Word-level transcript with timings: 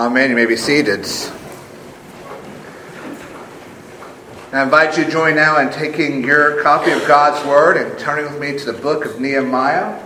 Amen. 0.00 0.30
You 0.30 0.36
may 0.36 0.46
be 0.46 0.56
seated. 0.56 1.04
I 4.50 4.62
invite 4.62 4.96
you 4.96 5.04
to 5.04 5.10
join 5.10 5.34
now 5.34 5.60
in 5.60 5.70
taking 5.70 6.24
your 6.24 6.62
copy 6.62 6.90
of 6.90 7.06
God's 7.06 7.46
Word 7.46 7.76
and 7.76 7.98
turning 7.98 8.24
with 8.24 8.40
me 8.40 8.58
to 8.60 8.72
the 8.72 8.80
book 8.80 9.04
of 9.04 9.20
Nehemiah, 9.20 10.02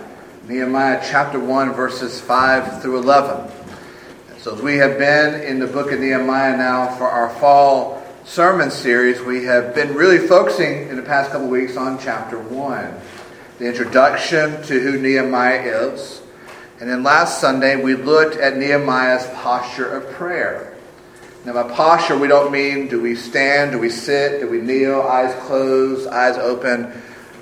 Nehemiah 0.49 1.01
chapter 1.09 1.39
1, 1.39 1.71
verses 1.71 2.19
5 2.19 2.81
through 2.81 2.97
11. 2.97 3.49
So, 4.39 4.55
as 4.55 4.61
we 4.61 4.75
have 4.75 4.97
been 4.97 5.41
in 5.41 5.59
the 5.59 5.67
book 5.67 5.93
of 5.93 6.01
Nehemiah 6.01 6.57
now 6.57 6.93
for 6.97 7.07
our 7.07 7.29
fall 7.39 8.05
sermon 8.25 8.71
series, 8.71 9.21
we 9.21 9.45
have 9.45 9.73
been 9.73 9.95
really 9.95 10.27
focusing 10.27 10.89
in 10.89 10.97
the 10.97 11.03
past 11.03 11.31
couple 11.31 11.47
weeks 11.47 11.77
on 11.77 11.99
chapter 11.99 12.37
1, 12.37 12.93
the 13.59 13.65
introduction 13.69 14.61
to 14.63 14.77
who 14.77 14.99
Nehemiah 14.99 15.61
is. 15.61 16.21
And 16.79 16.89
then 16.89 17.03
last 17.03 17.39
Sunday, 17.39 17.81
we 17.81 17.95
looked 17.95 18.35
at 18.35 18.57
Nehemiah's 18.57 19.25
posture 19.35 19.87
of 19.87 20.11
prayer. 20.13 20.75
Now, 21.45 21.53
by 21.53 21.73
posture, 21.73 22.17
we 22.17 22.27
don't 22.27 22.51
mean 22.51 22.87
do 22.87 23.01
we 23.01 23.15
stand, 23.15 23.71
do 23.71 23.79
we 23.79 23.89
sit, 23.89 24.41
do 24.41 24.49
we 24.49 24.59
kneel, 24.59 25.01
eyes 25.01 25.33
closed, 25.45 26.07
eyes 26.07 26.37
open, 26.37 26.91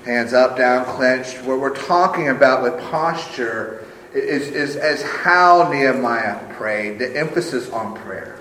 hands 0.04 0.32
up, 0.32 0.56
down, 0.56 0.84
clenched. 0.84 1.42
What 1.42 1.58
we're 1.58 1.74
talking 1.74 2.28
about 2.28 2.62
with 2.62 2.78
posture 2.90 3.86
is, 4.12 4.48
is 4.48 4.76
as 4.76 5.02
how 5.02 5.70
Nehemiah 5.72 6.54
prayed, 6.54 6.98
the 6.98 7.18
emphasis 7.18 7.70
on 7.70 7.96
prayer. 7.96 8.38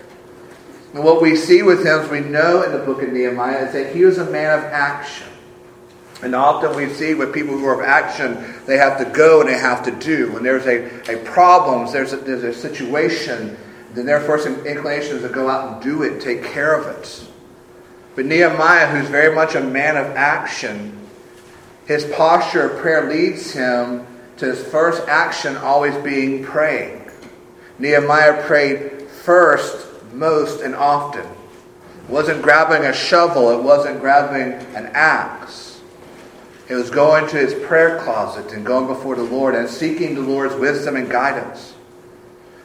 And 0.94 1.04
what 1.04 1.22
we 1.22 1.36
see 1.36 1.64
with 1.64 1.80
him, 1.80 2.02
as 2.02 2.10
we 2.10 2.20
know 2.20 2.62
in 2.62 2.72
the 2.72 2.80
book 2.80 3.02
of 3.02 3.12
Nehemiah, 3.12 3.66
is 3.66 3.74
that 3.74 3.96
he 3.96 4.06
was 4.06 4.20
a 4.20 4.30
man 4.30 4.60
of 4.60 4.66
action. 4.66 5.28
And 6.22 6.36
often 6.36 6.76
we 6.76 6.88
see 6.90 7.16
with 7.16 7.34
people 7.34 7.58
who 7.58 7.66
are 7.66 7.82
of 7.82 7.88
action, 7.88 8.56
they 8.66 8.78
have 8.78 8.98
to 9.00 9.06
go 9.06 9.42
and 9.42 9.50
they 9.50 9.58
have 9.58 9.84
to 9.86 9.92
do. 9.92 10.32
When 10.32 10.44
there's 10.44 10.66
a, 10.68 11.14
a 11.14 11.24
problem, 11.26 11.92
there's 11.92 12.14
a, 12.14 12.18
there's 12.18 12.44
a 12.44 12.54
situation, 12.54 13.58
then 13.94 14.06
their 14.06 14.22
first 14.22 14.48
inclination 14.48 15.18
is 15.18 15.24
to 15.24 15.30
go 15.30 15.50
out 15.50 15.74
and 15.74 15.84
do 15.84 16.04
it, 16.04 16.22
take 16.22 16.44
care 16.44 16.76
of 16.76 16.88
it. 16.98 17.28
But 18.16 18.26
Nehemiah, 18.26 18.88
who's 18.88 19.10
very 19.10 19.34
much 19.36 19.56
a 19.56 19.62
man 19.62 19.98
of 19.98 20.06
action, 20.16 21.00
his 21.88 22.06
posture 22.06 22.70
of 22.70 22.82
prayer 22.82 23.10
leads 23.10 23.52
him 23.52 24.06
to 24.38 24.46
his 24.46 24.64
first 24.64 25.08
action 25.08 25.58
always 25.58 25.96
being 26.04 26.44
praying. 26.44 27.10
Nehemiah 27.80 28.46
prayed 28.46 29.10
first, 29.10 29.88
most, 30.14 30.62
and 30.62 30.76
often. 30.76 31.26
It 31.26 32.10
wasn't 32.10 32.42
grabbing 32.42 32.86
a 32.86 32.94
shovel, 32.94 33.52
it 33.52 33.64
wasn't 33.64 34.00
grabbing 34.00 34.54
an 34.76 34.92
axe. 34.94 35.73
It 36.70 36.76
was 36.76 36.90
going 36.90 37.28
to 37.28 37.38
his 37.38 37.54
prayer 37.54 38.00
closet 38.00 38.54
and 38.54 38.66
going 38.66 38.88
before 38.88 39.16
the 39.16 39.24
Lord 39.24 39.54
and 39.56 39.68
seeking 39.68 40.16
the 40.16 40.22
Lord's 40.22 40.56
wisdom 40.56 40.96
and 40.96 41.10
guidance. 41.10 41.74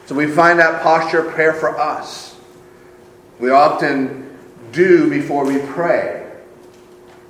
So 0.05 0.15
we 0.15 0.27
find 0.27 0.57
that 0.59 0.81
posture 0.81 1.27
of 1.27 1.33
prayer 1.33 1.53
for 1.53 1.77
us. 1.77 2.35
We 3.39 3.51
often 3.51 4.37
do 4.71 5.09
before 5.09 5.45
we 5.45 5.59
pray. 5.59 6.31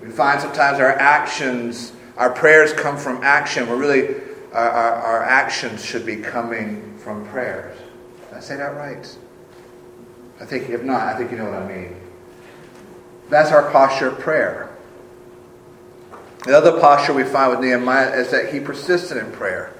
We 0.02 0.10
find 0.10 0.40
sometimes 0.40 0.80
our 0.80 0.92
actions, 0.92 1.92
our 2.18 2.30
prayers 2.30 2.72
come 2.72 2.98
from 2.98 3.24
action, 3.24 3.68
where 3.68 3.76
really 3.76 4.16
our, 4.54 4.70
our, 4.70 4.94
our 4.94 5.24
actions 5.24 5.84
should 5.84 6.06
be 6.06 6.18
coming 6.18 6.98
from 6.98 7.26
prayers. 7.28 7.78
Did 8.30 8.38
I 8.38 8.40
say 8.40 8.56
that 8.58 8.76
right? 8.76 9.18
I 10.40 10.46
think, 10.46 10.70
if 10.70 10.84
not, 10.84 11.02
I 11.02 11.18
think 11.18 11.32
you 11.32 11.38
know 11.38 11.46
what 11.46 11.56
I 11.56 11.68
mean. 11.68 11.96
That's 13.30 13.52
our 13.52 13.70
posture 13.72 14.08
of 14.08 14.20
prayer. 14.20 14.69
The 16.46 16.58
other 16.58 16.80
posture 16.80 17.14
we 17.14 17.24
find 17.24 17.52
with 17.52 17.60
Nehemiah 17.60 18.12
is 18.16 18.32
that 18.32 18.54
he 18.54 18.60
persisted 18.60 19.18
in 19.18 19.32
prayer. 19.32 19.74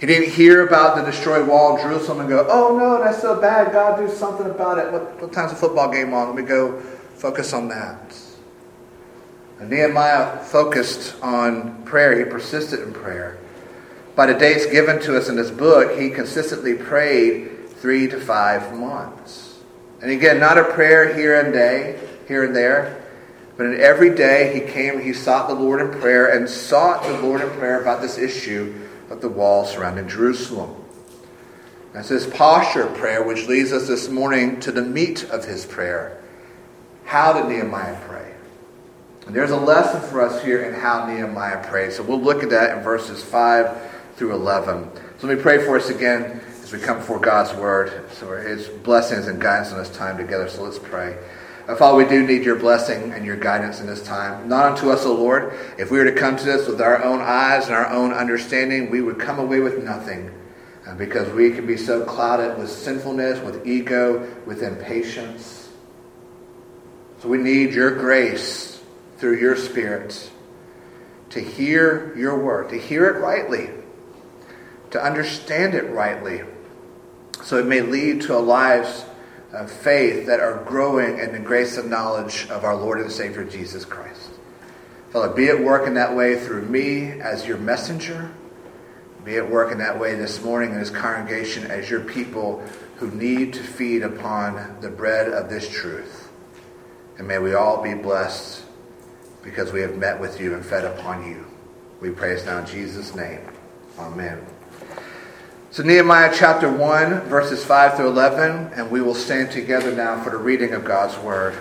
He 0.00 0.06
didn't 0.06 0.32
hear 0.32 0.66
about 0.66 0.96
the 0.96 1.02
destroyed 1.02 1.46
wall 1.46 1.76
of 1.76 1.82
Jerusalem 1.82 2.20
and 2.20 2.28
go, 2.28 2.46
oh 2.48 2.76
no, 2.76 3.02
that's 3.04 3.20
so 3.20 3.40
bad. 3.40 3.70
God, 3.72 3.98
do 3.98 4.08
something 4.08 4.46
about 4.46 4.78
it. 4.78 4.90
What, 4.90 5.20
what 5.20 5.32
time's 5.32 5.52
the 5.52 5.58
football 5.58 5.90
game 5.90 6.14
on? 6.14 6.28
Let 6.28 6.36
me 6.36 6.42
go 6.42 6.80
focus 7.14 7.52
on 7.52 7.68
that. 7.68 8.16
And 9.60 9.68
Nehemiah 9.68 10.38
focused 10.38 11.22
on 11.22 11.82
prayer. 11.84 12.18
He 12.18 12.24
persisted 12.24 12.80
in 12.80 12.94
prayer. 12.94 13.38
By 14.16 14.26
the 14.26 14.34
dates 14.34 14.66
given 14.66 15.00
to 15.02 15.16
us 15.16 15.28
in 15.28 15.36
this 15.36 15.50
book, 15.50 15.98
he 15.98 16.10
consistently 16.10 16.74
prayed 16.74 17.68
three 17.68 18.08
to 18.08 18.18
five 18.18 18.74
months. 18.76 19.58
And 20.00 20.10
again, 20.10 20.40
not 20.40 20.56
a 20.56 20.64
prayer 20.64 21.14
here 21.14 21.38
and 21.38 21.52
day, 21.52 22.00
here 22.26 22.44
and 22.44 22.56
there, 22.56 22.99
but 23.60 23.74
in 23.74 23.78
every 23.78 24.14
day 24.14 24.58
he 24.58 24.72
came, 24.72 25.02
he 25.02 25.12
sought 25.12 25.46
the 25.46 25.54
Lord 25.54 25.82
in 25.82 26.00
prayer 26.00 26.34
and 26.34 26.48
sought 26.48 27.02
the 27.02 27.18
Lord 27.18 27.42
in 27.42 27.50
prayer 27.50 27.82
about 27.82 28.00
this 28.00 28.16
issue 28.16 28.74
of 29.10 29.20
the 29.20 29.28
wall 29.28 29.66
surrounding 29.66 30.08
Jerusalem. 30.08 30.82
That's 31.92 32.08
his 32.08 32.26
posture 32.26 32.84
of 32.84 32.96
prayer, 32.96 33.22
which 33.22 33.48
leads 33.48 33.70
us 33.70 33.86
this 33.86 34.08
morning 34.08 34.60
to 34.60 34.72
the 34.72 34.80
meat 34.80 35.24
of 35.24 35.44
his 35.44 35.66
prayer. 35.66 36.22
How 37.04 37.34
did 37.34 37.50
Nehemiah 37.50 38.00
pray? 38.08 38.32
And 39.26 39.36
there's 39.36 39.50
a 39.50 39.60
lesson 39.60 40.00
for 40.08 40.22
us 40.22 40.42
here 40.42 40.62
in 40.62 40.72
how 40.72 41.06
Nehemiah 41.06 41.62
prayed. 41.62 41.92
So 41.92 42.02
we'll 42.02 42.18
look 42.18 42.42
at 42.42 42.48
that 42.48 42.78
in 42.78 42.82
verses 42.82 43.22
5 43.22 44.16
through 44.16 44.32
11. 44.36 44.88
So 45.18 45.26
let 45.26 45.36
me 45.36 45.42
pray 45.42 45.62
for 45.66 45.76
us 45.76 45.90
again 45.90 46.40
as 46.62 46.72
we 46.72 46.78
come 46.78 46.96
before 46.96 47.20
God's 47.20 47.52
word. 47.60 48.10
So 48.12 48.34
his 48.38 48.68
blessings 48.68 49.26
and 49.26 49.38
guidance 49.38 49.70
in 49.70 49.76
this 49.76 49.94
time 49.94 50.16
together. 50.16 50.48
So 50.48 50.62
let's 50.62 50.78
pray. 50.78 51.18
Father, 51.66 51.96
we 51.96 52.04
do 52.04 52.26
need 52.26 52.44
your 52.44 52.56
blessing 52.56 53.12
and 53.12 53.24
your 53.24 53.36
guidance 53.36 53.80
in 53.80 53.86
this 53.86 54.02
time. 54.02 54.48
Not 54.48 54.72
unto 54.72 54.90
us, 54.90 55.04
O 55.06 55.14
Lord. 55.14 55.52
If 55.78 55.90
we 55.90 55.98
were 55.98 56.04
to 56.04 56.12
come 56.12 56.36
to 56.36 56.44
this 56.44 56.66
with 56.66 56.80
our 56.80 57.02
own 57.02 57.20
eyes 57.20 57.66
and 57.66 57.74
our 57.74 57.88
own 57.90 58.12
understanding, 58.12 58.90
we 58.90 59.00
would 59.00 59.18
come 59.18 59.38
away 59.38 59.60
with 59.60 59.82
nothing. 59.82 60.30
Because 60.96 61.32
we 61.32 61.52
can 61.52 61.66
be 61.66 61.76
so 61.76 62.04
clouded 62.04 62.58
with 62.58 62.68
sinfulness, 62.68 63.38
with 63.44 63.64
ego, 63.66 64.28
with 64.44 64.62
impatience. 64.62 65.68
So 67.20 67.28
we 67.28 67.38
need 67.38 67.74
your 67.74 67.94
grace 67.94 68.82
through 69.18 69.38
your 69.38 69.54
Spirit 69.54 70.30
to 71.28 71.40
hear 71.40 72.16
your 72.16 72.38
word, 72.42 72.70
to 72.70 72.78
hear 72.78 73.06
it 73.06 73.20
rightly, 73.20 73.70
to 74.90 75.00
understand 75.00 75.74
it 75.74 75.88
rightly, 75.90 76.42
so 77.44 77.58
it 77.58 77.66
may 77.66 77.82
lead 77.82 78.22
to 78.22 78.36
a 78.36 78.40
lives 78.40 79.04
of 79.52 79.70
faith 79.70 80.26
that 80.26 80.40
are 80.40 80.62
growing 80.64 81.18
in 81.18 81.32
the 81.32 81.38
grace 81.38 81.76
and 81.76 81.90
knowledge 81.90 82.46
of 82.50 82.64
our 82.64 82.76
Lord 82.76 83.00
and 83.00 83.10
Savior 83.10 83.44
Jesus 83.44 83.84
Christ. 83.84 84.30
Father, 85.10 85.34
be 85.34 85.48
at 85.48 85.60
work 85.60 85.86
in 85.88 85.94
that 85.94 86.14
way 86.14 86.38
through 86.38 86.62
me 86.62 87.20
as 87.20 87.46
your 87.46 87.58
messenger. 87.58 88.30
Be 89.24 89.36
at 89.36 89.50
work 89.50 89.72
in 89.72 89.78
that 89.78 89.98
way 89.98 90.14
this 90.14 90.42
morning 90.42 90.70
in 90.70 90.78
this 90.78 90.90
congregation 90.90 91.70
as 91.70 91.90
your 91.90 92.00
people 92.00 92.62
who 92.96 93.10
need 93.10 93.52
to 93.54 93.62
feed 93.62 94.02
upon 94.02 94.80
the 94.80 94.88
bread 94.88 95.28
of 95.28 95.50
this 95.50 95.68
truth. 95.68 96.30
And 97.18 97.26
may 97.26 97.38
we 97.38 97.54
all 97.54 97.82
be 97.82 97.94
blessed 97.94 98.64
because 99.42 99.72
we 99.72 99.80
have 99.80 99.96
met 99.96 100.20
with 100.20 100.40
you 100.40 100.54
and 100.54 100.64
fed 100.64 100.84
upon 100.84 101.28
you. 101.28 101.46
We 102.00 102.10
praise 102.10 102.46
now 102.46 102.58
in 102.58 102.66
Jesus' 102.66 103.14
name. 103.14 103.40
Amen. 103.98 104.46
So, 105.72 105.84
Nehemiah 105.84 106.32
chapter 106.34 106.68
1, 106.68 107.28
verses 107.28 107.64
5 107.64 107.94
through 107.94 108.08
11, 108.08 108.72
and 108.74 108.90
we 108.90 109.00
will 109.00 109.14
stand 109.14 109.52
together 109.52 109.94
now 109.94 110.20
for 110.20 110.30
the 110.30 110.36
reading 110.36 110.72
of 110.72 110.84
God's 110.84 111.16
word. 111.18 111.56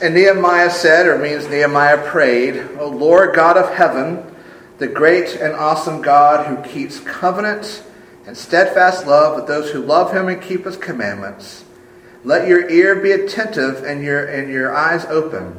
And 0.00 0.14
Nehemiah 0.14 0.70
said, 0.70 1.08
or 1.08 1.18
means 1.18 1.48
Nehemiah 1.48 2.08
prayed, 2.08 2.78
O 2.78 2.88
Lord 2.88 3.34
God 3.34 3.56
of 3.56 3.74
heaven, 3.74 4.22
the 4.78 4.86
great 4.86 5.34
and 5.34 5.54
awesome 5.54 6.02
God 6.02 6.46
who 6.46 6.62
keeps 6.62 7.00
covenant 7.00 7.82
and 8.28 8.36
steadfast 8.36 9.08
love 9.08 9.34
with 9.34 9.48
those 9.48 9.72
who 9.72 9.82
love 9.82 10.12
him 10.12 10.28
and 10.28 10.40
keep 10.40 10.66
his 10.66 10.76
commandments, 10.76 11.64
let 12.22 12.46
your 12.46 12.70
ear 12.70 12.94
be 12.94 13.10
attentive 13.10 13.82
and 13.82 14.04
your, 14.04 14.24
and 14.24 14.52
your 14.52 14.72
eyes 14.72 15.04
open 15.06 15.58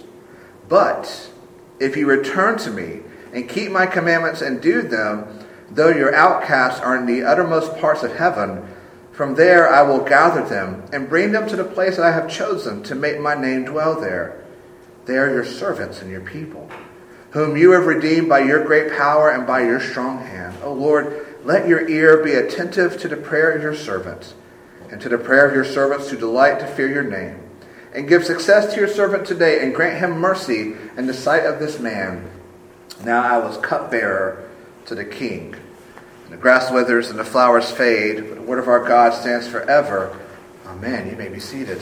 But 0.71 1.29
if 1.81 1.97
you 1.97 2.07
return 2.07 2.57
to 2.59 2.71
me 2.71 3.01
and 3.33 3.49
keep 3.49 3.73
my 3.73 3.85
commandments 3.85 4.41
and 4.41 4.61
do 4.61 4.81
them, 4.81 5.27
though 5.69 5.89
your 5.89 6.15
outcasts 6.15 6.79
are 6.79 6.95
in 6.95 7.05
the 7.05 7.23
uttermost 7.23 7.77
parts 7.77 8.03
of 8.03 8.15
heaven, 8.15 8.65
from 9.11 9.35
there 9.35 9.67
I 9.67 9.81
will 9.81 9.99
gather 9.99 10.47
them 10.47 10.85
and 10.93 11.09
bring 11.09 11.33
them 11.33 11.45
to 11.49 11.57
the 11.57 11.65
place 11.65 11.97
that 11.97 12.05
I 12.05 12.13
have 12.13 12.31
chosen 12.31 12.83
to 12.83 12.95
make 12.95 13.19
my 13.19 13.35
name 13.35 13.65
dwell 13.65 13.99
there. 13.99 14.45
They 15.07 15.17
are 15.17 15.29
your 15.29 15.43
servants 15.43 16.01
and 16.01 16.09
your 16.09 16.21
people, 16.21 16.71
whom 17.31 17.57
you 17.57 17.71
have 17.71 17.85
redeemed 17.85 18.29
by 18.29 18.39
your 18.39 18.63
great 18.63 18.93
power 18.93 19.29
and 19.29 19.45
by 19.45 19.65
your 19.65 19.81
strong 19.81 20.19
hand. 20.19 20.55
O 20.63 20.71
Lord, 20.71 21.37
let 21.43 21.67
your 21.67 21.85
ear 21.89 22.23
be 22.23 22.31
attentive 22.31 22.97
to 23.01 23.09
the 23.09 23.17
prayer 23.17 23.51
of 23.51 23.61
your 23.61 23.75
servants, 23.75 24.35
and 24.89 25.01
to 25.01 25.09
the 25.09 25.17
prayer 25.17 25.45
of 25.45 25.53
your 25.53 25.65
servants 25.65 26.09
who 26.09 26.15
delight 26.15 26.61
to 26.61 26.65
fear 26.65 26.87
your 26.87 27.03
name. 27.03 27.50
And 27.93 28.07
give 28.07 28.23
success 28.23 28.73
to 28.73 28.79
your 28.79 28.87
servant 28.87 29.27
today, 29.27 29.63
and 29.63 29.75
grant 29.75 29.99
him 29.99 30.17
mercy 30.17 30.73
in 30.97 31.07
the 31.07 31.13
sight 31.13 31.45
of 31.45 31.59
this 31.59 31.79
man. 31.79 32.29
Now 33.03 33.21
I 33.23 33.37
was 33.37 33.57
cupbearer 33.57 34.49
to 34.85 34.95
the 34.95 35.03
king. 35.03 35.55
And 36.25 36.33
the 36.33 36.37
grass 36.37 36.71
withers 36.71 37.09
and 37.09 37.19
the 37.19 37.25
flowers 37.25 37.69
fade, 37.69 38.29
but 38.29 38.35
the 38.35 38.41
word 38.41 38.59
of 38.59 38.67
our 38.67 38.87
God 38.87 39.13
stands 39.13 39.47
forever. 39.47 40.17
Amen. 40.65 41.09
You 41.09 41.17
may 41.17 41.27
be 41.27 41.39
seated. 41.39 41.79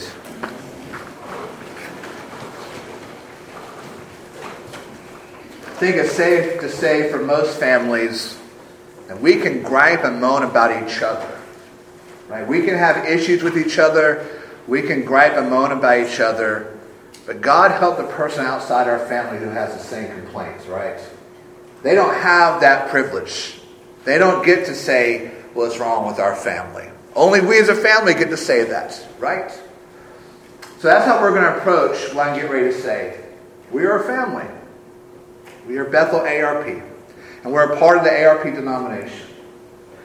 I 5.62 5.82
think 5.82 5.96
it's 5.96 6.12
safe 6.12 6.60
to 6.60 6.68
say 6.68 7.10
for 7.10 7.22
most 7.22 7.58
families 7.58 8.38
that 9.06 9.20
we 9.20 9.36
can 9.36 9.62
gripe 9.62 10.04
and 10.04 10.20
moan 10.20 10.42
about 10.42 10.70
each 10.82 11.02
other. 11.02 11.40
Right? 12.28 12.46
We 12.46 12.64
can 12.64 12.76
have 12.76 13.06
issues 13.06 13.42
with 13.42 13.56
each 13.56 13.78
other. 13.78 14.39
We 14.70 14.82
can 14.82 15.04
gripe 15.04 15.32
and 15.32 15.50
moan 15.50 15.72
about 15.72 15.98
each 15.98 16.20
other. 16.20 16.78
But 17.26 17.40
God 17.40 17.72
help 17.72 17.96
the 17.96 18.04
person 18.04 18.46
outside 18.46 18.86
our 18.86 19.00
family 19.00 19.40
who 19.40 19.50
has 19.50 19.74
the 19.74 19.82
same 19.82 20.14
complaints, 20.14 20.66
right? 20.66 21.00
They 21.82 21.96
don't 21.96 22.14
have 22.14 22.60
that 22.60 22.88
privilege. 22.88 23.60
They 24.04 24.16
don't 24.16 24.46
get 24.46 24.66
to 24.66 24.74
say 24.76 25.32
what's 25.54 25.78
wrong 25.78 26.06
with 26.06 26.20
our 26.20 26.36
family. 26.36 26.88
Only 27.16 27.40
we 27.40 27.58
as 27.58 27.68
a 27.68 27.74
family 27.74 28.14
get 28.14 28.28
to 28.28 28.36
say 28.36 28.62
that, 28.66 29.04
right? 29.18 29.50
So 30.78 30.86
that's 30.86 31.04
how 31.04 31.20
we're 31.20 31.34
going 31.34 31.52
to 31.52 31.58
approach 31.58 32.14
what 32.14 32.28
I'm 32.28 32.36
getting 32.36 32.52
ready 32.52 32.72
to 32.72 32.80
say. 32.80 33.24
We 33.72 33.86
are 33.86 34.04
a 34.04 34.06
family. 34.06 34.46
We 35.66 35.78
are 35.78 35.84
Bethel 35.84 36.20
ARP. 36.20 36.68
And 37.42 37.52
we're 37.52 37.72
a 37.72 37.76
part 37.76 37.98
of 37.98 38.04
the 38.04 38.24
ARP 38.24 38.44
denomination. 38.44 39.26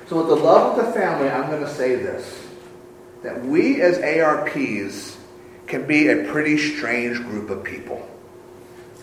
So, 0.08 0.18
with 0.18 0.28
the 0.28 0.36
love 0.36 0.78
of 0.78 0.86
the 0.86 0.92
family, 0.92 1.30
I'm 1.30 1.50
going 1.52 1.64
to 1.64 1.70
say 1.70 1.96
this 1.96 2.45
that 3.26 3.44
we 3.44 3.82
as 3.82 3.98
ARPs 3.98 5.18
can 5.66 5.88
be 5.88 6.10
a 6.10 6.32
pretty 6.32 6.60
strange 6.60 7.18
group 7.18 7.50
of 7.50 7.64
people. 7.64 8.08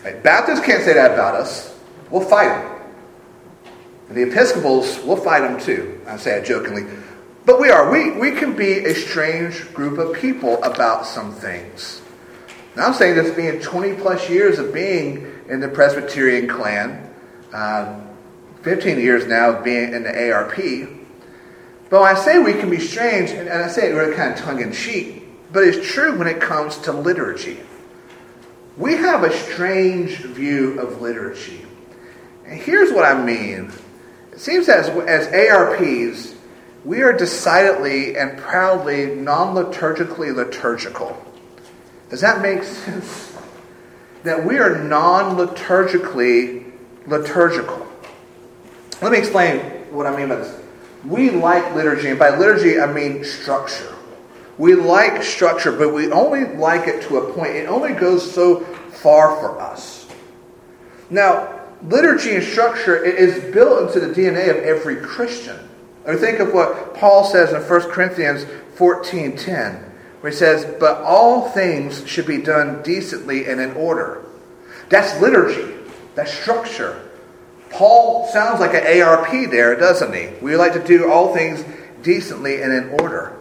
Right? 0.01 0.23
Baptists 0.23 0.61
can't 0.61 0.81
say 0.81 0.93
that 0.93 1.11
about 1.11 1.35
us. 1.35 1.77
We'll 2.09 2.21
fight 2.21 2.47
them. 2.47 2.81
And 4.07 4.17
the 4.17 4.23
Episcopals, 4.23 5.03
we'll 5.03 5.17
fight 5.17 5.41
them 5.41 5.59
too. 5.59 5.99
I 6.07 6.15
say 6.15 6.39
it 6.39 6.45
jokingly. 6.45 6.85
But 7.45 7.59
we 7.59 7.69
are. 7.69 7.91
We, 7.91 8.11
we 8.11 8.31
can 8.31 8.55
be 8.55 8.85
a 8.85 8.95
strange 8.95 9.73
group 9.73 9.97
of 9.97 10.15
people 10.15 10.63
about 10.63 11.05
some 11.05 11.33
things. 11.33 12.01
Now, 12.77 12.87
I'm 12.87 12.93
saying 12.93 13.15
this 13.15 13.35
being 13.35 13.59
20 13.59 13.95
plus 13.95 14.29
years 14.29 14.57
of 14.57 14.73
being 14.73 15.33
in 15.49 15.59
the 15.59 15.67
Presbyterian 15.67 16.47
clan, 16.47 17.13
uh, 17.51 17.99
15 18.61 18.99
years 18.99 19.27
now 19.27 19.57
of 19.57 19.65
being 19.65 19.93
in 19.93 20.03
the 20.03 20.31
ARP. 20.31 21.02
But 21.93 22.01
when 22.01 22.15
I 22.15 22.19
say 22.19 22.39
we 22.39 22.53
can 22.53 22.71
be 22.71 22.79
strange, 22.79 23.29
and 23.29 23.47
I 23.47 23.67
say 23.67 23.91
it 23.91 23.93
really 23.93 24.15
kind 24.15 24.33
of 24.33 24.39
tongue 24.39 24.59
in 24.59 24.73
cheek, 24.73 25.27
but 25.51 25.63
it's 25.63 25.87
true 25.87 26.17
when 26.17 26.27
it 26.27 26.41
comes 26.41 26.75
to 26.79 26.91
liturgy. 26.91 27.59
We 28.77 28.95
have 28.95 29.23
a 29.23 29.31
strange 29.31 30.17
view 30.17 30.79
of 30.79 31.03
liturgy. 31.03 31.63
And 32.47 32.59
here's 32.59 32.91
what 32.91 33.05
I 33.05 33.23
mean. 33.23 33.71
It 34.31 34.39
seems 34.39 34.69
as, 34.69 34.89
as 34.89 35.27
ARPs, 35.27 36.33
we 36.83 37.03
are 37.03 37.13
decidedly 37.13 38.17
and 38.17 38.39
proudly 38.39 39.13
non 39.13 39.55
liturgically 39.55 40.35
liturgical. 40.35 41.23
Does 42.09 42.21
that 42.21 42.41
make 42.41 42.63
sense? 42.63 43.37
That 44.23 44.43
we 44.43 44.57
are 44.57 44.79
non 44.79 45.37
liturgically 45.37 46.73
liturgical. 47.05 47.85
Let 48.99 49.11
me 49.11 49.19
explain 49.19 49.59
what 49.93 50.07
I 50.07 50.17
mean 50.17 50.29
by 50.29 50.37
this. 50.37 50.62
We 51.05 51.31
like 51.31 51.75
liturgy, 51.75 52.09
and 52.09 52.19
by 52.19 52.37
liturgy 52.37 52.79
I 52.79 52.91
mean 52.91 53.23
structure. 53.23 53.93
We 54.57 54.75
like 54.75 55.23
structure, 55.23 55.71
but 55.71 55.93
we 55.93 56.11
only 56.11 56.45
like 56.55 56.87
it 56.87 57.01
to 57.03 57.17
a 57.17 57.33
point. 57.33 57.55
It 57.55 57.67
only 57.67 57.93
goes 57.93 58.29
so 58.31 58.59
far 58.91 59.35
for 59.37 59.59
us. 59.59 60.07
Now, 61.09 61.61
liturgy 61.87 62.35
and 62.35 62.43
structure 62.43 62.95
is 62.95 63.53
built 63.53 63.87
into 63.87 63.99
the 63.99 64.13
DNA 64.13 64.49
of 64.49 64.57
every 64.63 64.97
Christian. 64.97 65.57
Or 66.05 66.15
think 66.15 66.39
of 66.39 66.53
what 66.53 66.95
Paul 66.95 67.23
says 67.23 67.53
in 67.53 67.61
1 67.61 67.91
Corinthians 67.91 68.45
14:10, 68.75 69.85
where 70.21 70.31
he 70.31 70.37
says, 70.37 70.65
"But 70.79 71.01
all 71.01 71.49
things 71.49 72.03
should 72.05 72.25
be 72.25 72.37
done 72.37 72.81
decently 72.83 73.45
and 73.45 73.59
in 73.59 73.73
order." 73.73 74.19
That's 74.89 75.19
liturgy. 75.19 75.75
That's 76.15 76.31
structure. 76.31 76.95
Paul 77.73 78.27
sounds 78.27 78.59
like 78.59 78.73
an 78.73 79.01
ARP 79.01 79.49
there, 79.49 79.75
doesn't 79.75 80.13
he? 80.13 80.29
We 80.41 80.55
like 80.55 80.73
to 80.73 80.83
do 80.83 81.11
all 81.11 81.33
things 81.33 81.65
decently 82.03 82.61
and 82.61 82.71
in 82.71 82.99
order. 83.01 83.35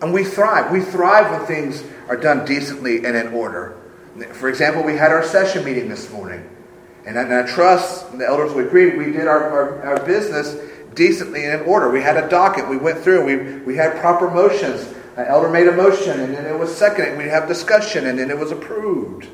And 0.00 0.12
we 0.12 0.24
thrive. 0.24 0.72
We 0.72 0.80
thrive 0.80 1.30
when 1.30 1.46
things 1.46 1.84
are 2.08 2.16
done 2.16 2.44
decently 2.44 3.04
and 3.04 3.16
in 3.16 3.28
order. 3.28 3.76
For 4.32 4.48
example, 4.48 4.82
we 4.82 4.96
had 4.96 5.12
our 5.12 5.24
session 5.24 5.64
meeting 5.64 5.88
this 5.88 6.10
morning. 6.10 6.48
And 7.06 7.18
I, 7.18 7.46
trust 7.46 8.18
the 8.18 8.26
elders 8.26 8.52
would 8.52 8.66
agree 8.66 8.96
we 8.96 9.12
did 9.12 9.26
our, 9.26 9.48
our, 9.48 9.82
our, 9.82 10.04
business 10.04 10.56
decently 10.94 11.46
and 11.46 11.62
in 11.62 11.66
order. 11.66 11.88
We 11.88 12.02
had 12.02 12.16
a 12.22 12.28
docket. 12.28 12.68
We 12.68 12.76
went 12.76 12.98
through. 12.98 13.24
We, 13.24 13.60
we 13.60 13.76
had 13.76 13.98
proper 14.00 14.30
motions. 14.30 14.92
An 15.16 15.26
elder 15.26 15.48
made 15.48 15.68
a 15.68 15.72
motion, 15.72 16.20
and 16.20 16.34
then 16.34 16.44
it 16.44 16.58
was 16.58 16.76
seconded. 16.76 17.16
We 17.16 17.24
have 17.24 17.48
discussion, 17.48 18.06
and 18.06 18.18
then 18.18 18.30
it 18.30 18.38
was 18.38 18.52
approved. 18.52 19.28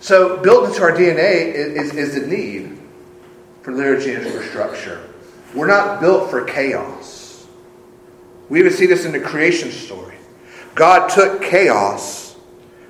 So, 0.00 0.38
built 0.38 0.68
into 0.68 0.82
our 0.82 0.92
DNA 0.92 1.52
is, 1.52 1.92
is, 1.92 1.94
is 1.94 2.14
the 2.14 2.26
need 2.26 2.78
for 3.62 3.72
liturgy 3.72 4.14
and 4.14 4.26
for 4.26 4.42
structure. 4.42 5.06
We're 5.54 5.66
not 5.66 6.00
built 6.00 6.30
for 6.30 6.44
chaos. 6.44 7.46
We 8.48 8.60
even 8.60 8.72
see 8.72 8.86
this 8.86 9.04
in 9.04 9.12
the 9.12 9.20
creation 9.20 9.70
story. 9.70 10.16
God 10.74 11.08
took 11.08 11.42
chaos 11.42 12.36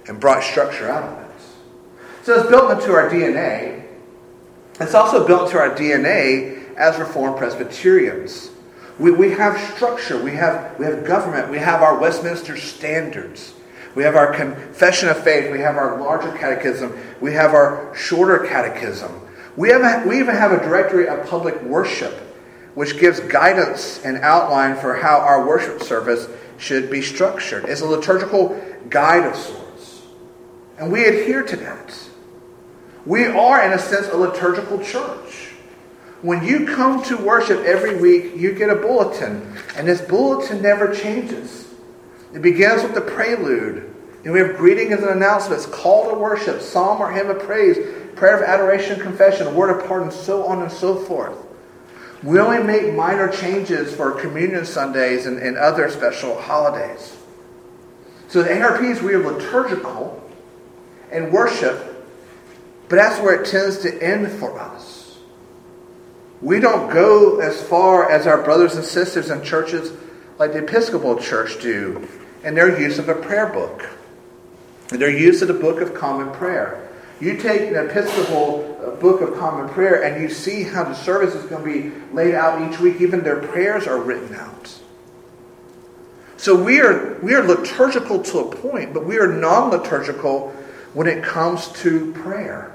and 0.07 0.21
brought 0.21 0.43
structure 0.45 0.89
out 0.89 1.03
of 1.03 1.19
it. 1.19 1.31
So 2.23 2.39
it's 2.39 2.49
built 2.49 2.71
into 2.71 2.93
our 2.93 3.11
DNA. 3.11 3.85
It's 4.79 4.95
also 4.95 5.27
built 5.27 5.47
into 5.47 5.59
our 5.59 5.71
DNA 5.71 6.77
as 6.77 6.99
Reformed 6.99 7.37
Presbyterians. 7.37 8.51
We, 8.99 9.11
we 9.11 9.31
have 9.33 9.59
structure, 9.75 10.23
we 10.23 10.33
have, 10.33 10.79
we 10.79 10.85
have 10.85 11.05
government, 11.05 11.51
we 11.51 11.59
have 11.59 11.83
our 11.83 11.99
Westminster 11.99 12.57
standards. 12.57 13.55
We 13.95 14.05
have 14.05 14.17
our 14.17 14.33
confession 14.33 15.09
of 15.09 15.23
faith. 15.23 15.51
We 15.51 15.61
have 15.61 15.77
our 15.77 16.01
larger 16.01 16.37
catechism. 16.37 16.97
We 17.21 17.33
have 17.33 17.55
our 17.55 17.95
shorter 17.97 18.39
catechism. 18.47 19.21
We, 19.57 19.71
have, 19.71 20.07
we 20.07 20.21
even 20.21 20.37
have 20.37 20.53
a 20.53 20.59
directory 20.59 21.09
of 21.09 21.27
public 21.27 21.61
worship, 21.63 22.15
which 22.75 22.99
gives 22.99 23.21
guidance 23.21 24.01
and 24.05 24.19
outline 24.19 24.77
for 24.77 24.95
how 24.95 25.19
our 25.19 25.47
worship 25.47 25.83
service 25.83 26.29
should 26.57 26.91
be 26.91 27.03
structured. 27.03 27.65
It's 27.65 27.81
a 27.81 27.87
liturgical 27.87 28.61
guide 28.89 29.27
of 29.27 29.35
sorts. 29.35 30.03
And 30.79 30.93
we 30.93 31.05
adhere 31.05 31.43
to 31.43 31.57
that. 31.57 31.95
We 33.05 33.27
are, 33.27 33.65
in 33.65 33.73
a 33.73 33.79
sense, 33.79 34.09
a 34.09 34.17
liturgical 34.17 34.83
church. 34.85 35.49
When 36.23 36.45
you 36.45 36.67
come 36.67 37.03
to 37.05 37.17
worship 37.17 37.61
every 37.61 37.99
week, 37.99 38.37
you 38.37 38.53
get 38.53 38.69
a 38.69 38.77
bulletin, 38.77 39.57
and 39.75 39.89
this 39.89 40.03
bulletin 40.03 40.61
never 40.61 40.95
changes. 40.95 41.70
It 42.35 42.43
begins 42.43 42.83
with 42.83 42.95
the 42.95 43.01
prelude. 43.01 43.87
And 44.25 44.33
we 44.33 44.41
have 44.41 44.57
greetings 44.57 45.01
and 45.01 45.09
announcements, 45.09 45.67
call 45.67 46.11
to 46.11 46.17
worship, 46.17 46.61
psalm 46.61 47.01
or 47.01 47.11
hymn 47.11 47.31
of 47.31 47.41
praise, 47.41 47.79
prayer 48.17 48.37
of 48.37 48.43
adoration, 48.43 49.01
confession, 49.01 49.55
word 49.55 49.71
of 49.71 49.87
pardon, 49.87 50.11
so 50.11 50.45
on 50.45 50.61
and 50.63 50.71
so 50.71 50.95
forth. 50.95 51.37
We 52.23 52.39
only 52.39 52.63
make 52.63 52.95
minor 52.95 53.29
changes 53.29 53.95
for 53.95 54.13
communion 54.13 54.67
Sundays 54.67 55.25
and, 55.25 55.39
and 55.39 55.57
other 55.57 55.89
special 55.91 56.39
holidays. 56.39 57.17
So 58.29 58.43
the 58.43 58.61
ARPs, 58.61 59.01
we 59.01 59.15
are 59.15 59.33
liturgical 59.33 60.23
and 61.11 61.33
worship, 61.33 62.07
but 62.89 62.97
that's 62.97 63.21
where 63.23 63.43
it 63.43 63.47
tends 63.47 63.79
to 63.79 64.03
end 64.03 64.31
for 64.33 64.59
us. 64.59 65.19
We 66.43 66.61
don't 66.61 66.93
go 66.93 67.41
as 67.41 67.61
far 67.63 68.11
as 68.11 68.27
our 68.27 68.43
brothers 68.43 68.77
and 68.77 68.85
sisters 68.85 69.31
in 69.31 69.43
churches 69.43 69.93
like 70.41 70.55
the 70.55 70.65
Episcopal 70.65 71.19
Church 71.19 71.61
do 71.61 72.09
in 72.45 72.55
their 72.55 72.81
use 72.81 72.99
of 72.99 73.11
a 73.11 73.15
prayer 73.15 73.47
book, 73.53 73.87
in 74.91 74.99
their 74.99 75.15
use 75.15 75.43
of 75.43 75.49
the 75.49 75.55
Book 75.55 75.83
of 75.83 75.93
Common 75.93 76.33
Prayer. 76.33 76.89
You 77.21 77.37
take 77.37 77.61
an 77.61 77.77
Episcopal 77.77 78.79
uh, 78.83 78.91
Book 78.93 79.21
of 79.21 79.39
Common 79.39 79.69
Prayer 79.69 80.03
and 80.03 80.23
you 80.23 80.31
see 80.31 80.63
how 80.63 80.85
the 80.85 80.95
service 80.95 81.35
is 81.35 81.45
going 81.45 81.63
to 81.63 81.91
be 81.91 82.15
laid 82.15 82.35
out 82.35 82.73
each 82.73 82.81
week. 82.81 83.03
Even 83.03 83.23
their 83.23 83.37
prayers 83.49 83.87
are 83.87 84.01
written 84.01 84.35
out. 84.35 84.75
So 86.39 86.57
we 86.57 86.81
are, 86.81 87.19
we 87.23 87.35
are 87.35 87.47
liturgical 87.47 88.23
to 88.23 88.39
a 88.39 88.57
point, 88.57 88.95
but 88.95 89.05
we 89.05 89.19
are 89.19 89.31
non 89.31 89.71
liturgical 89.71 90.49
when 90.95 91.07
it 91.07 91.23
comes 91.23 91.69
to 91.83 92.15
prayer. 92.15 92.75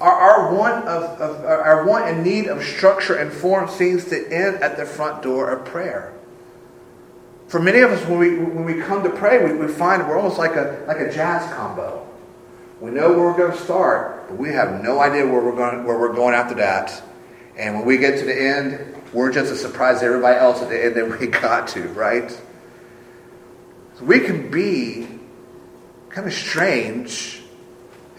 Our, 0.00 0.12
our, 0.12 0.54
want 0.54 0.86
of, 0.86 1.20
of, 1.20 1.44
our 1.44 1.84
want 1.84 2.04
and 2.04 2.22
need 2.22 2.46
of 2.46 2.62
structure 2.62 3.16
and 3.16 3.32
form 3.32 3.68
seems 3.68 4.04
to 4.04 4.32
end 4.32 4.62
at 4.62 4.76
the 4.76 4.86
front 4.86 5.24
door 5.24 5.50
of 5.50 5.64
prayer. 5.64 6.14
For 7.48 7.58
many 7.58 7.80
of 7.80 7.90
us, 7.90 8.06
when 8.06 8.18
we, 8.18 8.38
when 8.38 8.64
we 8.66 8.80
come 8.80 9.02
to 9.02 9.10
pray, 9.10 9.42
we, 9.42 9.58
we 9.58 9.72
find 9.72 10.06
we're 10.06 10.18
almost 10.18 10.36
like 10.36 10.54
a, 10.54 10.84
like 10.86 10.98
a 10.98 11.10
jazz 11.10 11.50
combo. 11.54 12.06
We 12.78 12.90
know 12.90 13.08
where 13.08 13.20
we're 13.20 13.36
going 13.36 13.52
to 13.52 13.58
start, 13.58 14.28
but 14.28 14.36
we 14.36 14.50
have 14.50 14.82
no 14.82 15.00
idea 15.00 15.26
where 15.26 15.42
we're 15.42 15.56
going, 15.56 15.84
where 15.84 15.98
we're 15.98 16.14
going 16.14 16.34
after 16.34 16.54
that. 16.56 17.02
And 17.56 17.74
when 17.74 17.86
we 17.86 17.96
get 17.96 18.18
to 18.18 18.26
the 18.26 18.40
end, 18.40 18.94
we're 19.14 19.32
just 19.32 19.50
as 19.50 19.60
surprised 19.60 19.98
as 19.98 20.02
everybody 20.04 20.38
else 20.38 20.60
at 20.60 20.68
the 20.68 20.84
end 20.84 20.94
that 20.96 21.18
we 21.18 21.26
got 21.40 21.68
to, 21.68 21.88
right? 21.88 22.30
So 22.30 24.04
we 24.04 24.20
can 24.20 24.50
be 24.50 25.08
kind 26.10 26.26
of 26.26 26.34
strange 26.34 27.42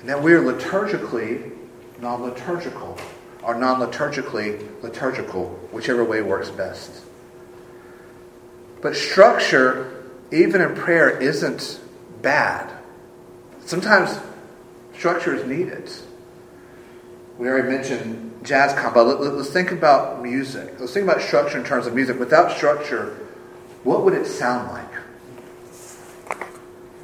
in 0.02 0.08
that 0.08 0.22
we 0.22 0.34
are 0.34 0.42
liturgically 0.42 1.56
non 2.02 2.24
liturgical, 2.24 2.98
or 3.44 3.56
non 3.56 3.80
liturgically 3.80 4.82
liturgical, 4.82 5.50
whichever 5.72 6.04
way 6.04 6.24
works 6.24 6.50
best. 6.50 7.04
But 8.82 8.96
structure, 8.96 10.06
even 10.32 10.62
in 10.62 10.76
prayer, 10.76 11.18
isn't 11.18 11.80
bad. 12.22 12.72
Sometimes 13.66 14.20
structure 14.94 15.34
is 15.36 15.46
needed. 15.46 15.92
We 17.38 17.48
already 17.48 17.70
mentioned 17.70 18.42
jazz 18.44 18.74
combo. 18.74 19.04
Let, 19.04 19.34
us 19.34 19.50
think 19.50 19.72
about 19.72 20.22
music. 20.22 20.80
Let's 20.80 20.94
think 20.94 21.06
about 21.06 21.22
structure 21.22 21.58
in 21.58 21.64
terms 21.64 21.88
of 21.88 21.94
music. 21.94 22.20
Without 22.20 22.52
structure, 22.52 23.18
what 23.84 24.04
would 24.04 24.14
it 24.14 24.26
sound 24.26 24.72
like? 24.72 26.38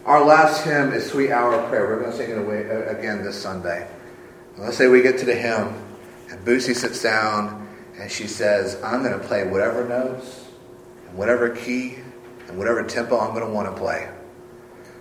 Our 0.05 0.23
last 0.23 0.63
hymn 0.63 0.93
is 0.93 1.09
Sweet 1.09 1.31
Hour 1.31 1.55
of 1.55 1.69
Prayer. 1.69 1.87
We're 1.87 1.99
going 1.99 2.11
to 2.11 2.17
sing 2.17 2.29
it 2.29 2.37
away, 2.37 2.69
uh, 2.69 2.95
again 2.95 3.23
this 3.23 3.41
Sunday. 3.41 3.87
Let's 4.57 4.77
say 4.77 4.87
we 4.87 5.01
get 5.01 5.17
to 5.19 5.25
the 5.25 5.35
hymn, 5.35 5.73
and 6.29 6.45
Boosie 6.45 6.75
sits 6.75 7.01
down, 7.01 7.67
and 7.97 8.11
she 8.11 8.27
says, 8.27 8.79
I'm 8.83 9.03
going 9.03 9.19
to 9.19 9.25
play 9.25 9.47
whatever 9.47 9.87
notes, 9.87 10.44
and 10.44 10.44
whatever 11.15 11.49
key, 11.49 11.97
and 12.47 12.57
whatever 12.57 12.83
tempo 12.83 13.19
I'm 13.19 13.33
going 13.33 13.45
to 13.45 13.51
want 13.51 13.73
to 13.73 13.79
play. 13.79 14.09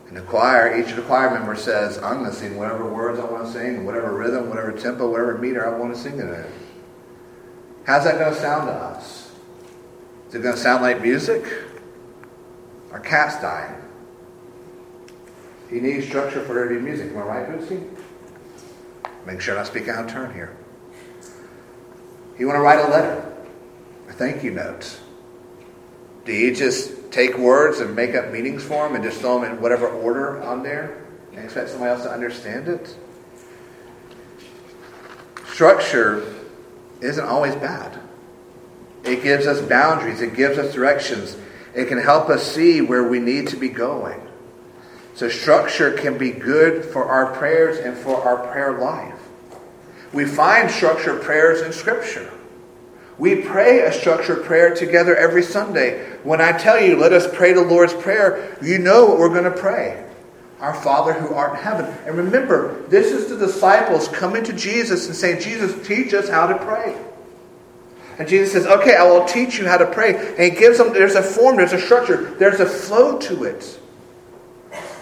And 0.09 0.17
the 0.17 0.23
choir, 0.23 0.81
each 0.81 0.91
of 0.91 0.97
the 0.97 1.03
choir 1.03 1.31
members 1.31 1.63
says, 1.63 1.99
I'm 1.99 2.21
going 2.21 2.31
to 2.31 2.37
sing 2.37 2.57
whatever 2.57 2.87
words 2.87 3.19
I 3.19 3.25
want 3.25 3.47
to 3.47 3.53
sing, 3.53 3.85
whatever 3.85 4.15
rhythm, 4.15 4.49
whatever 4.49 4.73
tempo, 4.73 5.11
whatever 5.11 5.39
meter 5.39 5.67
I 5.67 5.77
want 5.79 5.95
to 5.95 6.01
sing 6.01 6.19
it 6.19 6.25
in. 6.25 6.47
How's 7.87 8.05
that 8.05 8.19
going 8.19 8.33
to 8.33 8.41
sound 8.41 8.69
to 8.69 8.73
us? 8.73 9.33
Is 10.29 10.37
it 10.37 10.43
going 10.43 10.55
to 10.55 10.61
sound 10.61 10.83
like 10.83 11.03
music? 11.03 11.45
Our 12.93 13.01
cat's 13.01 13.41
dying. 13.41 13.81
You 15.71 15.81
need 15.81 16.05
structure 16.05 16.43
for 16.45 16.63
every 16.63 16.81
music. 16.81 17.11
Am 17.11 17.19
I 17.19 17.23
right, 17.23 17.49
Bootsy? 17.49 17.89
Make 19.27 19.41
sure 19.41 19.59
I 19.59 19.65
speak 19.65 19.89
out 19.89 20.05
of 20.05 20.11
turn 20.11 20.33
here. 20.35 20.57
You 22.39 22.47
want 22.47 22.57
to 22.57 22.63
write 22.63 22.79
a 22.79 22.89
letter, 22.89 23.35
a 24.09 24.13
thank 24.13 24.45
you 24.45 24.51
note. 24.51 25.01
Do 26.25 26.33
you 26.33 26.55
just 26.55 27.13
take 27.13 27.37
words 27.37 27.81
and 27.81 27.95
make 27.95 28.15
up 28.15 28.31
meanings 28.31 28.63
for 28.63 28.87
them 28.87 28.95
and 28.95 29.05
just 29.05 29.21
throw 29.21 29.41
them 29.41 29.53
in 29.53 29.61
whatever 29.61 29.89
order 29.89 30.43
on 30.43 30.63
there 30.63 31.05
and 31.33 31.45
expect 31.45 31.71
somebody 31.71 31.91
else 31.91 32.03
to 32.03 32.11
understand 32.11 32.69
it? 32.69 32.97
Structure 35.53 36.35
isn't 37.01 37.25
always 37.25 37.55
bad. 37.57 38.01
It 39.05 39.23
gives 39.23 39.47
us 39.47 39.61
boundaries, 39.61 40.23
it 40.23 40.35
gives 40.35 40.57
us 40.57 40.73
directions, 40.73 41.37
it 41.75 41.87
can 41.87 41.99
help 41.99 42.31
us 42.31 42.43
see 42.43 42.81
where 42.81 43.05
we 43.05 43.19
need 43.19 43.49
to 43.49 43.57
be 43.57 43.69
going. 43.69 44.21
So, 45.15 45.29
structure 45.29 45.93
can 45.93 46.19
be 46.19 46.33
good 46.33 46.85
for 46.85 47.05
our 47.05 47.27
prayers 47.35 47.79
and 47.79 47.97
for 47.97 48.17
our 48.17 48.49
prayer 48.49 48.79
life. 48.79 49.15
We 50.13 50.25
find 50.25 50.71
structured 50.71 51.23
prayers 51.23 51.61
in 51.61 51.73
Scripture. 51.73 52.33
We 53.19 53.43
pray 53.43 53.81
a 53.81 53.93
structured 53.93 54.45
prayer 54.45 54.75
together 54.75 55.15
every 55.15 55.43
Sunday. 55.43 56.05
When 56.25 56.41
I 56.41 56.53
tell 56.53 56.81
you, 56.81 56.97
let 56.97 57.13
us 57.13 57.27
pray 57.33 57.53
the 57.53 57.63
Lord's 57.63 57.95
Prayer, 57.95 58.57
you 58.61 58.79
know 58.79 59.07
what 59.07 59.19
we're 59.19 59.29
going 59.29 59.45
to 59.45 59.51
pray. 59.51 60.05
Our 60.61 60.75
Father 60.75 61.13
who 61.13 61.35
art 61.35 61.59
in 61.59 61.65
heaven. 61.65 61.85
And 62.07 62.17
remember, 62.17 62.83
this 62.89 63.13
is 63.13 63.29
the 63.29 63.37
disciples 63.37 64.09
coming 64.09 64.43
to 64.45 64.53
Jesus 64.53 65.07
and 65.07 65.15
saying, 65.15 65.43
Jesus, 65.43 65.87
teach 65.87 66.13
us 66.15 66.29
how 66.29 66.47
to 66.47 66.59
pray. 66.59 66.99
And 68.19 68.29
Jesus 68.29 68.53
says, 68.53 68.67
Okay, 68.67 68.97
I 68.97 69.05
will 69.05 69.27
teach 69.27 69.59
you 69.59 69.67
how 69.67 69.77
to 69.77 69.87
pray. 69.87 70.15
And 70.15 70.53
he 70.53 70.59
gives 70.59 70.79
them, 70.79 70.93
there's 70.93 71.15
a 71.15 71.23
form, 71.23 71.57
there's 71.57 71.73
a 71.73 71.81
structure, 71.81 72.35
there's 72.39 72.61
a 72.61 72.67
flow 72.67 73.19
to 73.19 73.45
it. 73.45 73.81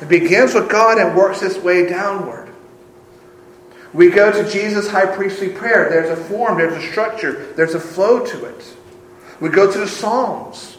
It 0.01 0.09
begins 0.09 0.55
with 0.55 0.69
God 0.69 0.99
and 0.99 1.17
works 1.17 1.43
its 1.43 1.59
way 1.59 1.89
downward. 1.89 2.42
We 3.93 4.11
go 4.11 4.33
to 4.33 4.51
Jesus' 4.51 4.89
high 4.89 5.07
priestly 5.07 5.51
prayer. 5.51 5.89
There's 5.91 6.19
a 6.19 6.23
form, 6.25 6.59
there's 6.59 6.83
a 6.83 6.91
structure, 6.91 7.53
there's 7.55 7.75
a 7.75 7.81
flow 7.81 8.25
to 8.25 8.45
it. 8.47 8.77
We 9.41 9.49
go 9.49 9.71
to 9.71 9.79
the 9.79 9.89
Psalms. 9.89 10.79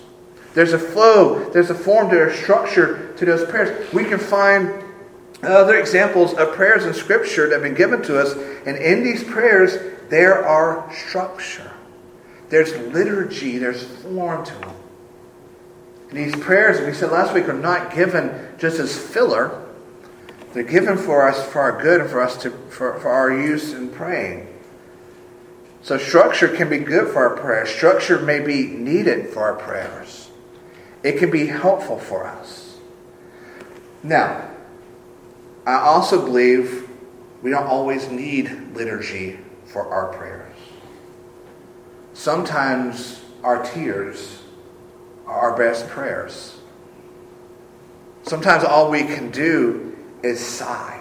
There's 0.53 0.73
a 0.73 0.79
flow, 0.79 1.49
there's 1.49 1.69
a 1.69 1.75
form, 1.75 2.09
there's 2.09 2.37
a 2.37 2.43
structure 2.43 3.13
to 3.17 3.25
those 3.25 3.49
prayers. 3.49 3.91
We 3.91 4.05
can 4.05 4.19
find 4.19 4.83
other 5.41 5.77
examples 5.77 6.33
of 6.35 6.53
prayers 6.53 6.85
in 6.85 6.93
Scripture 6.93 7.49
that 7.49 7.55
have 7.55 7.63
been 7.63 7.73
given 7.73 8.01
to 8.03 8.19
us, 8.19 8.33
and 8.65 8.77
in 8.77 9.03
these 9.03 9.23
prayers, 9.23 9.77
there 10.09 10.45
are 10.45 10.91
structure. 10.93 11.71
There's 12.49 12.71
liturgy, 12.93 13.57
there's 13.57 13.83
form 13.83 14.45
to 14.45 14.53
them. 14.59 14.75
And 16.09 16.19
these 16.19 16.35
prayers, 16.35 16.85
we 16.85 16.93
said 16.93 17.11
last 17.11 17.33
week, 17.33 17.49
are 17.49 17.53
not 17.53 17.93
given 17.93 18.47
just 18.59 18.79
as 18.79 18.95
filler. 18.95 19.62
They're 20.53 20.63
given 20.63 20.97
for 20.97 21.27
us 21.27 21.43
for 21.51 21.61
our 21.61 21.81
good 21.81 22.01
and 22.01 22.09
for 22.09 22.21
us 22.21 22.37
to 22.43 22.51
for, 22.51 22.99
for 22.99 23.09
our 23.09 23.31
use 23.31 23.73
in 23.73 23.89
praying. 23.89 24.47
So 25.81 25.97
structure 25.97 26.47
can 26.47 26.69
be 26.69 26.77
good 26.77 27.11
for 27.11 27.27
our 27.27 27.35
prayers. 27.35 27.69
Structure 27.69 28.19
may 28.19 28.39
be 28.39 28.67
needed 28.67 29.29
for 29.29 29.41
our 29.41 29.55
prayers. 29.55 30.29
It 31.03 31.17
can 31.17 31.29
be 31.29 31.47
helpful 31.47 31.99
for 31.99 32.25
us. 32.25 32.77
Now, 34.03 34.49
I 35.65 35.75
also 35.75 36.23
believe 36.23 36.89
we 37.41 37.49
don't 37.51 37.67
always 37.67 38.09
need 38.09 38.75
liturgy 38.75 39.39
for 39.65 39.87
our 39.89 40.13
prayers. 40.13 40.55
Sometimes 42.13 43.21
our 43.43 43.63
tears 43.63 44.43
are 45.25 45.51
our 45.51 45.57
best 45.57 45.89
prayers. 45.89 46.57
Sometimes 48.23 48.63
all 48.63 48.89
we 48.89 49.03
can 49.03 49.31
do 49.31 49.92
is 50.23 50.39
sigh. 50.39 50.99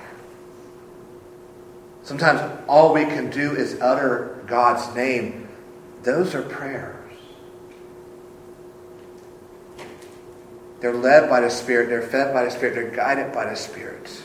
Sometimes 2.03 2.41
all 2.69 2.93
we 2.93 3.05
can 3.05 3.31
do 3.31 3.55
is 3.55 3.81
utter 3.81 4.43
God's 4.47 4.95
name. 4.95 5.49
Those 6.03 6.35
are 6.35 6.43
prayers. 6.43 6.99
They're 10.81 10.93
led 10.93 11.31
by 11.31 11.41
the 11.41 11.49
Spirit, 11.49 11.89
they're 11.89 12.03
fed 12.03 12.35
by 12.35 12.45
the 12.45 12.51
Spirit, 12.51 12.75
they're 12.75 12.91
guided 12.91 13.33
by 13.33 13.49
the 13.49 13.55
Spirit. 13.55 14.21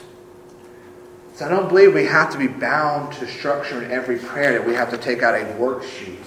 So 1.36 1.46
I 1.46 1.50
don't 1.50 1.70
believe 1.70 1.94
we 1.94 2.06
have 2.06 2.32
to 2.32 2.38
be 2.40 2.48
bound 2.48 3.14
to 3.14 3.28
structure 3.28 3.84
in 3.84 3.92
every 3.92 4.18
prayer 4.18 4.54
that 4.54 4.68
we 4.68 4.74
have 4.74 4.90
to 4.90 4.98
take 4.98 5.22
out 5.22 5.36
a 5.36 5.46
worksheet 5.54 6.18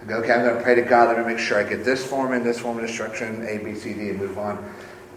and 0.00 0.08
go, 0.08 0.16
okay, 0.16 0.32
I'm 0.32 0.44
going 0.44 0.54
to 0.54 0.62
pray 0.62 0.74
to 0.74 0.82
God, 0.82 1.08
let 1.08 1.26
me 1.26 1.32
make 1.32 1.42
sure 1.42 1.58
I 1.58 1.66
get 1.66 1.82
this 1.82 2.04
form 2.04 2.34
in, 2.34 2.44
this 2.44 2.60
form 2.60 2.76
of 2.76 2.84
instruction, 2.84 3.46
A, 3.48 3.56
B, 3.56 3.74
C, 3.74 3.94
D, 3.94 4.10
and 4.10 4.18
move 4.18 4.36
on. 4.36 4.62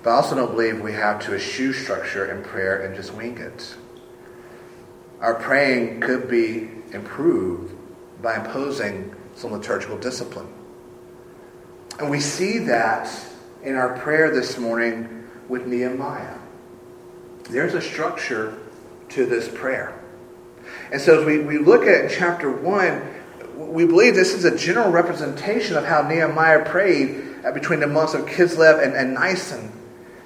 But 0.04 0.12
I 0.12 0.16
also 0.16 0.36
don't 0.36 0.52
believe 0.52 0.82
we 0.82 0.94
have 0.94 1.22
to 1.26 1.36
eschew 1.36 1.74
structure 1.74 2.32
in 2.32 2.44
prayer 2.44 2.82
and 2.82 2.96
just 2.96 3.14
wing 3.14 3.38
it. 3.38 3.76
Our 5.20 5.36
praying 5.36 6.02
could 6.02 6.30
be 6.30 6.70
improved 6.94 7.76
by 8.22 8.38
imposing 8.38 9.16
some 9.36 9.52
liturgical 9.52 9.98
discipline. 9.98 10.48
And 12.00 12.10
we 12.10 12.20
see 12.20 12.60
that 12.60 13.10
in 13.64 13.76
our 13.76 13.98
prayer 13.98 14.32
this 14.32 14.58
morning 14.58 15.28
with 15.48 15.66
Nehemiah. 15.66 16.38
There's 17.50 17.74
a 17.74 17.82
structure 17.82 18.58
to 19.10 19.26
this 19.26 19.48
prayer. 19.48 20.00
And 20.92 21.02
so 21.02 21.22
as 21.22 21.26
we, 21.26 21.40
we 21.40 21.58
look 21.58 21.86
at 21.86 22.12
chapter 22.12 22.52
1, 22.52 23.16
we 23.56 23.86
believe 23.86 24.14
this 24.14 24.34
is 24.34 24.46
a 24.46 24.56
general 24.56 24.92
representation 24.92 25.76
of 25.76 25.86
how 25.86 26.08
Nehemiah 26.08 26.66
prayed 26.66 27.42
between 27.54 27.80
the 27.80 27.88
months 27.88 28.14
of 28.14 28.26
Kislev 28.26 28.84
and, 28.84 28.94
and 28.94 29.14
Nisan. 29.14 29.72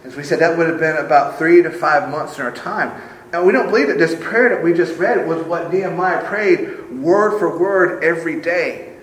As 0.03 0.15
we 0.15 0.23
said, 0.23 0.39
that 0.39 0.57
would 0.57 0.67
have 0.67 0.79
been 0.79 0.97
about 0.97 1.37
three 1.37 1.61
to 1.61 1.69
five 1.69 2.09
months 2.09 2.37
in 2.37 2.43
our 2.43 2.51
time. 2.51 2.99
And 3.33 3.45
we 3.45 3.53
don't 3.53 3.67
believe 3.67 3.87
that 3.87 3.97
this 3.97 4.15
prayer 4.15 4.49
that 4.49 4.63
we 4.63 4.73
just 4.73 4.97
read 4.97 5.27
was 5.27 5.43
what 5.45 5.71
Nehemiah 5.71 6.25
prayed 6.25 6.91
word 6.91 7.39
for 7.39 7.57
word 7.57 8.03
every 8.03 8.41
day. 8.41 8.97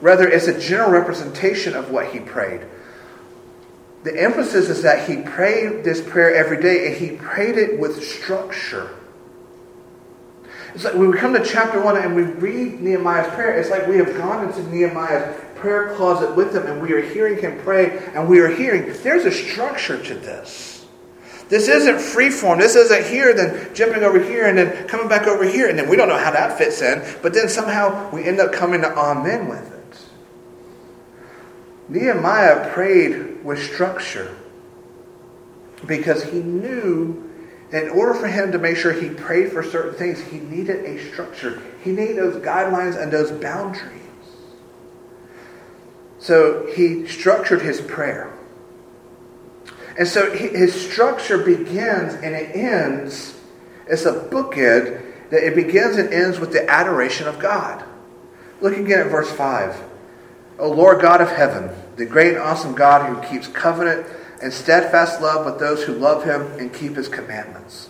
Rather, 0.00 0.28
it's 0.28 0.46
a 0.46 0.58
general 0.58 0.90
representation 0.90 1.74
of 1.74 1.90
what 1.90 2.08
he 2.08 2.20
prayed. 2.20 2.66
The 4.02 4.22
emphasis 4.22 4.68
is 4.68 4.82
that 4.82 5.08
he 5.08 5.22
prayed 5.22 5.84
this 5.84 6.00
prayer 6.00 6.34
every 6.34 6.60
day 6.60 6.88
and 6.88 6.96
he 6.96 7.16
prayed 7.16 7.56
it 7.56 7.80
with 7.80 8.04
structure. 8.04 8.90
It's 10.74 10.84
like 10.84 10.94
when 10.94 11.10
we 11.10 11.16
come 11.16 11.32
to 11.32 11.42
chapter 11.42 11.80
1 11.80 11.96
and 11.96 12.14
we 12.14 12.22
read 12.22 12.82
Nehemiah's 12.82 13.32
prayer, 13.34 13.58
it's 13.58 13.70
like 13.70 13.86
we 13.86 13.96
have 13.96 14.14
gone 14.16 14.46
into 14.46 14.62
Nehemiah's 14.70 15.40
prayer 15.66 15.96
closet 15.96 16.36
with 16.36 16.54
him 16.54 16.64
and 16.64 16.80
we 16.80 16.92
are 16.92 17.02
hearing 17.02 17.36
him 17.40 17.58
pray 17.64 17.98
and 18.14 18.28
we 18.28 18.38
are 18.38 18.46
hearing 18.46 18.84
there's 19.02 19.24
a 19.24 19.32
structure 19.32 20.00
to 20.00 20.14
this. 20.14 20.86
This 21.48 21.66
isn't 21.66 21.98
free 21.98 22.30
form. 22.30 22.60
This 22.60 22.76
isn't 22.76 23.06
here, 23.06 23.34
then 23.34 23.74
jumping 23.74 24.04
over 24.04 24.22
here 24.22 24.46
and 24.46 24.56
then 24.56 24.86
coming 24.86 25.08
back 25.08 25.26
over 25.26 25.42
here. 25.42 25.68
And 25.68 25.76
then 25.76 25.88
we 25.88 25.96
don't 25.96 26.08
know 26.08 26.18
how 26.18 26.30
that 26.30 26.56
fits 26.56 26.82
in. 26.82 27.02
But 27.20 27.34
then 27.34 27.48
somehow 27.48 28.10
we 28.12 28.22
end 28.22 28.38
up 28.38 28.52
coming 28.52 28.80
to 28.82 28.96
amen 28.96 29.48
with 29.48 29.72
it. 29.72 29.98
Nehemiah 31.88 32.72
prayed 32.72 33.44
with 33.44 33.60
structure 33.60 34.36
because 35.84 36.22
he 36.22 36.42
knew 36.42 37.28
in 37.72 37.88
order 37.88 38.14
for 38.14 38.28
him 38.28 38.52
to 38.52 38.58
make 38.58 38.76
sure 38.76 38.92
he 38.92 39.10
prayed 39.10 39.50
for 39.50 39.64
certain 39.64 39.94
things, 39.94 40.20
he 40.20 40.38
needed 40.38 40.84
a 40.84 41.10
structure. 41.10 41.60
He 41.82 41.90
needed 41.90 42.18
those 42.18 42.36
guidelines 42.36 43.00
and 43.00 43.12
those 43.12 43.32
boundaries. 43.32 44.05
So 46.18 46.66
he 46.74 47.06
structured 47.06 47.62
his 47.62 47.80
prayer. 47.80 48.32
And 49.98 50.06
so 50.06 50.30
his 50.32 50.74
structure 50.74 51.38
begins 51.38 52.14
and 52.14 52.34
it 52.34 52.54
ends, 52.54 53.38
it's 53.86 54.04
a 54.04 54.12
bookend 54.12 55.02
that 55.30 55.42
it 55.42 55.54
begins 55.54 55.96
and 55.96 56.12
ends 56.12 56.38
with 56.38 56.52
the 56.52 56.68
adoration 56.70 57.26
of 57.26 57.38
God. 57.38 57.84
Look 58.60 58.76
again 58.76 59.00
at 59.00 59.10
verse 59.10 59.30
5. 59.30 59.82
O 60.58 60.70
Lord 60.70 61.00
God 61.00 61.20
of 61.20 61.30
heaven, 61.30 61.70
the 61.96 62.06
great 62.06 62.34
and 62.34 62.38
awesome 62.38 62.74
God 62.74 63.06
who 63.06 63.28
keeps 63.28 63.48
covenant 63.48 64.06
and 64.42 64.52
steadfast 64.52 65.20
love 65.20 65.44
with 65.44 65.58
those 65.58 65.82
who 65.84 65.94
love 65.94 66.24
him 66.24 66.42
and 66.58 66.72
keep 66.72 66.96
his 66.96 67.08
commandments. 67.08 67.88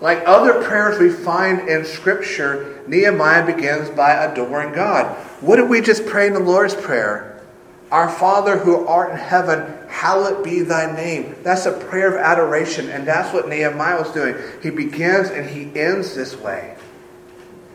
Like 0.00 0.22
other 0.26 0.62
prayers 0.64 0.98
we 0.98 1.10
find 1.10 1.68
in 1.68 1.84
Scripture, 1.84 2.82
Nehemiah 2.86 3.44
begins 3.44 3.90
by 3.90 4.12
adoring 4.12 4.72
God. 4.72 5.14
What 5.42 5.56
did 5.56 5.68
we 5.68 5.82
just 5.82 6.06
pray 6.06 6.26
in 6.26 6.32
the 6.32 6.40
Lord's 6.40 6.74
Prayer? 6.74 7.42
Our 7.90 8.08
Father 8.08 8.56
who 8.56 8.86
art 8.86 9.10
in 9.10 9.18
heaven, 9.18 9.76
hallowed 9.88 10.44
be 10.44 10.62
thy 10.62 10.94
name. 10.94 11.36
That's 11.42 11.66
a 11.66 11.72
prayer 11.72 12.16
of 12.16 12.20
adoration, 12.20 12.88
and 12.88 13.06
that's 13.06 13.34
what 13.34 13.48
Nehemiah 13.48 14.00
was 14.00 14.12
doing. 14.12 14.36
He 14.62 14.70
begins 14.70 15.28
and 15.28 15.48
he 15.48 15.78
ends 15.78 16.14
this 16.14 16.36
way. 16.36 16.76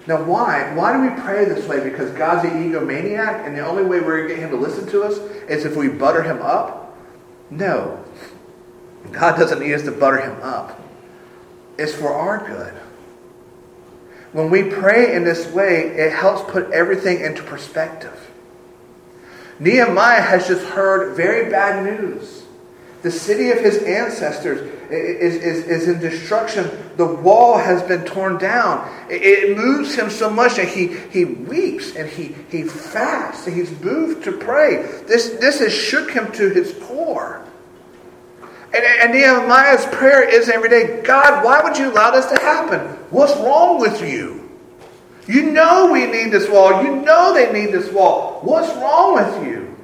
Now, 0.07 0.23
why? 0.23 0.73
Why 0.73 0.93
do 0.93 1.01
we 1.01 1.21
pray 1.21 1.45
this 1.45 1.67
way? 1.67 1.83
Because 1.83 2.11
God's 2.11 2.47
an 2.49 2.63
egomaniac, 2.63 3.45
and 3.45 3.55
the 3.55 3.65
only 3.65 3.83
way 3.83 3.99
we're 3.99 4.17
going 4.17 4.29
to 4.29 4.35
get 4.35 4.43
him 4.43 4.51
to 4.51 4.55
listen 4.55 4.87
to 4.89 5.03
us 5.03 5.17
is 5.49 5.65
if 5.65 5.75
we 5.75 5.89
butter 5.89 6.23
him 6.23 6.41
up? 6.41 6.95
No. 7.49 8.03
God 9.11 9.37
doesn't 9.37 9.59
need 9.59 9.73
us 9.73 9.83
to 9.83 9.91
butter 9.91 10.21
him 10.21 10.41
up. 10.41 10.79
It's 11.77 11.93
for 11.93 12.13
our 12.13 12.45
good. 12.47 12.73
When 14.31 14.49
we 14.49 14.63
pray 14.63 15.15
in 15.15 15.23
this 15.23 15.47
way, 15.51 15.87
it 15.87 16.11
helps 16.11 16.49
put 16.51 16.71
everything 16.71 17.21
into 17.21 17.41
perspective. 17.43 18.31
Nehemiah 19.59 20.21
has 20.21 20.47
just 20.47 20.65
heard 20.65 21.15
very 21.15 21.49
bad 21.49 21.85
news. 21.85 22.43
The 23.01 23.11
city 23.11 23.51
of 23.51 23.59
his 23.59 23.77
ancestors 23.83 24.61
is, 24.91 25.35
is, 25.35 25.65
is 25.67 25.87
in 25.87 25.99
destruction. 25.99 26.69
The 26.97 27.05
wall 27.05 27.57
has 27.57 27.83
been 27.83 28.03
torn 28.03 28.39
down. 28.39 28.91
It, 29.09 29.55
moves 29.55 29.95
him 29.95 30.09
so 30.09 30.29
much 30.29 30.55
that 30.55 30.67
he, 30.67 30.87
he 30.87 31.23
weeps 31.23 31.95
and 31.95 32.09
he, 32.09 32.35
he 32.49 32.63
fasts 32.63 33.45
and 33.45 33.55
he's 33.55 33.71
moved 33.79 34.23
to 34.23 34.31
pray. 34.31 34.81
This, 35.07 35.29
this 35.39 35.59
has 35.59 35.71
shook 35.71 36.11
him 36.11 36.31
to 36.33 36.49
his 36.49 36.73
core. 36.83 37.45
And, 38.75 38.85
and 38.85 39.13
Nehemiah's 39.13 39.85
prayer 39.85 40.27
is 40.27 40.49
every 40.49 40.69
day 40.69 41.01
God, 41.01 41.45
why 41.45 41.61
would 41.63 41.77
you 41.77 41.91
allow 41.91 42.11
this 42.11 42.25
to 42.25 42.35
happen? 42.35 42.81
What's 43.09 43.35
wrong 43.37 43.79
with 43.79 44.01
you? 44.01 44.49
You 45.27 45.51
know 45.51 45.91
we 45.91 46.05
need 46.05 46.31
this 46.31 46.49
wall. 46.49 46.83
You 46.83 46.97
know 46.97 47.33
they 47.33 47.51
need 47.51 47.73
this 47.73 47.91
wall. 47.91 48.41
What's 48.41 48.75
wrong 48.75 49.15
with 49.15 49.47
you? 49.47 49.75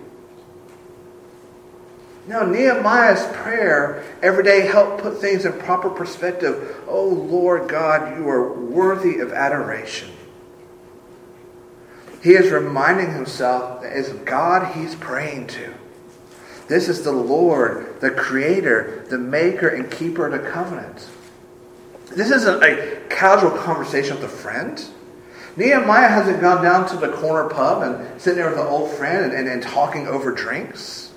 Now, 2.27 2.43
Nehemiah's 2.43 3.25
prayer 3.37 4.03
every 4.21 4.43
day 4.43 4.61
helped 4.67 5.01
put 5.01 5.17
things 5.19 5.45
in 5.45 5.53
proper 5.53 5.89
perspective. 5.89 6.77
Oh, 6.87 7.07
Lord 7.07 7.67
God, 7.67 8.17
you 8.17 8.29
are 8.29 8.53
worthy 8.53 9.19
of 9.19 9.33
adoration. 9.33 10.11
He 12.21 12.33
is 12.33 12.51
reminding 12.51 13.13
himself 13.13 13.81
that 13.81 13.97
it's 13.97 14.09
God 14.09 14.75
he's 14.75 14.93
praying 14.95 15.47
to. 15.47 15.73
This 16.71 16.87
is 16.87 17.01
the 17.01 17.11
Lord, 17.11 17.99
the 17.99 18.11
Creator, 18.11 19.07
the 19.09 19.17
Maker 19.17 19.67
and 19.67 19.91
Keeper 19.91 20.27
of 20.27 20.31
the 20.31 20.49
covenant. 20.49 21.05
This 22.15 22.31
isn't 22.31 22.63
a 22.63 23.01
casual 23.09 23.51
conversation 23.51 24.15
with 24.15 24.23
a 24.23 24.29
friend. 24.29 24.81
Nehemiah 25.57 26.07
hasn't 26.07 26.39
gone 26.39 26.63
down 26.63 26.87
to 26.87 26.95
the 26.95 27.09
corner 27.09 27.49
pub 27.49 27.81
and 27.83 28.21
sitting 28.21 28.37
there 28.37 28.49
with 28.51 28.57
an 28.57 28.67
old 28.67 28.89
friend 28.91 29.25
and, 29.25 29.33
and, 29.33 29.49
and 29.49 29.61
talking 29.61 30.07
over 30.07 30.31
drinks. 30.31 31.11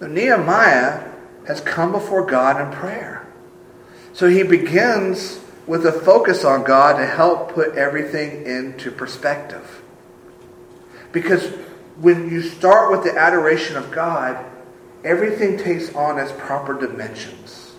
No, 0.00 0.06
Nehemiah 0.06 1.12
has 1.46 1.60
come 1.60 1.92
before 1.92 2.24
God 2.24 2.58
in 2.58 2.72
prayer. 2.72 3.30
So 4.14 4.28
he 4.28 4.44
begins 4.44 5.40
with 5.66 5.84
a 5.84 5.92
focus 5.92 6.42
on 6.42 6.64
God 6.64 6.96
to 6.96 7.04
help 7.04 7.52
put 7.52 7.74
everything 7.74 8.46
into 8.46 8.90
perspective. 8.90 9.82
Because 11.12 11.52
when 11.96 12.30
you 12.30 12.42
start 12.42 12.90
with 12.90 13.04
the 13.04 13.18
adoration 13.18 13.76
of 13.76 13.90
God, 13.90 14.44
everything 15.04 15.58
takes 15.58 15.94
on 15.94 16.18
its 16.18 16.32
proper 16.32 16.78
dimensions. 16.78 17.72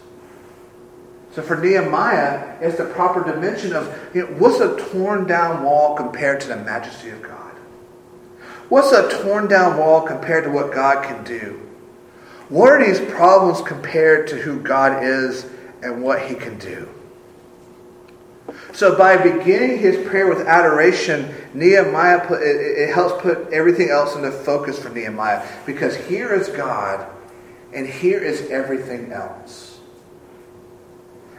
So 1.33 1.41
for 1.41 1.57
Nehemiah, 1.57 2.57
it's 2.61 2.77
the 2.77 2.85
proper 2.85 3.23
dimension 3.23 3.73
of 3.73 4.11
you 4.13 4.21
know, 4.21 4.33
what's 4.35 4.59
a 4.59 4.77
torn 4.91 5.25
down 5.25 5.63
wall 5.63 5.95
compared 5.95 6.41
to 6.41 6.47
the 6.47 6.57
majesty 6.57 7.09
of 7.09 7.23
God? 7.23 7.51
What's 8.69 8.91
a 8.91 9.23
torn 9.23 9.47
down 9.47 9.77
wall 9.77 10.01
compared 10.01 10.43
to 10.43 10.51
what 10.51 10.73
God 10.73 11.03
can 11.03 11.23
do? 11.23 11.59
What 12.49 12.71
are 12.71 12.85
these 12.85 12.99
problems 13.11 13.61
compared 13.67 14.27
to 14.27 14.35
who 14.35 14.59
God 14.59 15.03
is 15.03 15.47
and 15.81 16.03
what 16.03 16.21
he 16.27 16.35
can 16.35 16.57
do? 16.59 16.87
So 18.73 18.97
by 18.97 19.17
beginning 19.17 19.79
his 19.79 20.07
prayer 20.07 20.27
with 20.27 20.47
adoration, 20.47 21.33
Nehemiah 21.53 22.25
put, 22.27 22.41
it, 22.41 22.55
it 22.55 22.93
helps 22.93 23.21
put 23.21 23.51
everything 23.53 23.89
else 23.89 24.15
into 24.15 24.31
focus 24.31 24.79
for 24.79 24.89
Nehemiah 24.89 25.47
because 25.65 25.95
here 25.95 26.33
is 26.33 26.49
God 26.49 27.07
and 27.73 27.87
here 27.87 28.19
is 28.19 28.49
everything 28.49 29.11
else. 29.11 29.79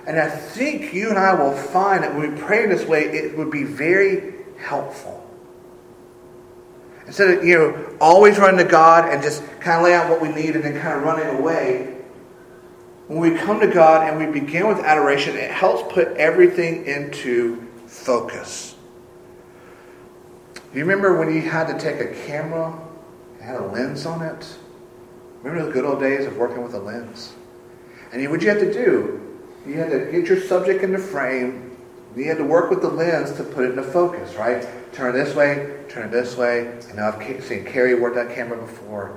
And 0.06 0.18
I 0.18 0.28
think 0.28 0.92
you 0.92 1.08
and 1.08 1.18
I 1.18 1.34
will 1.34 1.54
find 1.54 2.04
that 2.04 2.14
when 2.14 2.34
we 2.34 2.40
pray 2.40 2.64
in 2.64 2.70
this 2.70 2.84
way, 2.84 3.04
it 3.04 3.36
would 3.38 3.50
be 3.50 3.64
very 3.64 4.34
helpful. 4.58 5.20
Instead 7.06 7.38
of, 7.38 7.44
you 7.44 7.58
know, 7.58 7.96
always 8.00 8.38
running 8.38 8.58
to 8.58 8.70
God 8.70 9.08
and 9.12 9.22
just 9.22 9.42
kind 9.60 9.78
of 9.78 9.84
lay 9.84 9.94
out 9.94 10.08
what 10.10 10.20
we 10.20 10.28
need 10.28 10.56
and 10.56 10.64
then 10.64 10.78
kind 10.80 10.98
of 10.98 11.02
running 11.02 11.38
away, 11.38 11.93
when 13.06 13.18
we 13.18 13.38
come 13.38 13.60
to 13.60 13.66
God 13.66 14.08
and 14.08 14.18
we 14.18 14.40
begin 14.40 14.66
with 14.66 14.78
adoration, 14.78 15.36
it 15.36 15.50
helps 15.50 15.92
put 15.92 16.08
everything 16.16 16.86
into 16.86 17.66
focus. 17.86 18.76
You 20.72 20.80
remember 20.80 21.18
when 21.18 21.32
you 21.32 21.42
had 21.42 21.66
to 21.66 21.78
take 21.78 22.00
a 22.00 22.14
camera 22.26 22.76
and 23.34 23.42
had 23.42 23.60
a 23.60 23.66
lens 23.66 24.06
on 24.06 24.22
it? 24.22 24.58
Remember 25.42 25.66
the 25.66 25.72
good 25.72 25.84
old 25.84 26.00
days 26.00 26.26
of 26.26 26.36
working 26.36 26.62
with 26.62 26.74
a 26.74 26.80
lens? 26.80 27.34
And 28.12 28.28
what 28.30 28.42
you 28.42 28.48
had 28.48 28.60
to 28.60 28.72
do 28.72 29.20
you 29.66 29.78
had 29.78 29.90
to 29.90 30.10
get 30.10 30.26
your 30.26 30.40
subject 30.40 30.82
in 30.82 30.92
the 30.92 30.98
frame. 30.98 31.76
You 32.14 32.24
had 32.24 32.36
to 32.38 32.44
work 32.44 32.70
with 32.70 32.82
the 32.82 32.88
lens 32.88 33.32
to 33.38 33.42
put 33.42 33.64
it 33.64 33.70
into 33.70 33.82
focus, 33.82 34.34
right? 34.34 34.66
Turn 34.92 35.14
this 35.14 35.34
way, 35.34 35.84
turn 35.88 36.08
it 36.08 36.10
this 36.10 36.36
way. 36.36 36.66
And 36.66 36.96
now 36.96 37.08
I've 37.12 37.44
seen 37.44 37.64
Carrie 37.64 37.94
work 37.98 38.14
that 38.14 38.34
camera 38.34 38.58
before, 38.58 39.16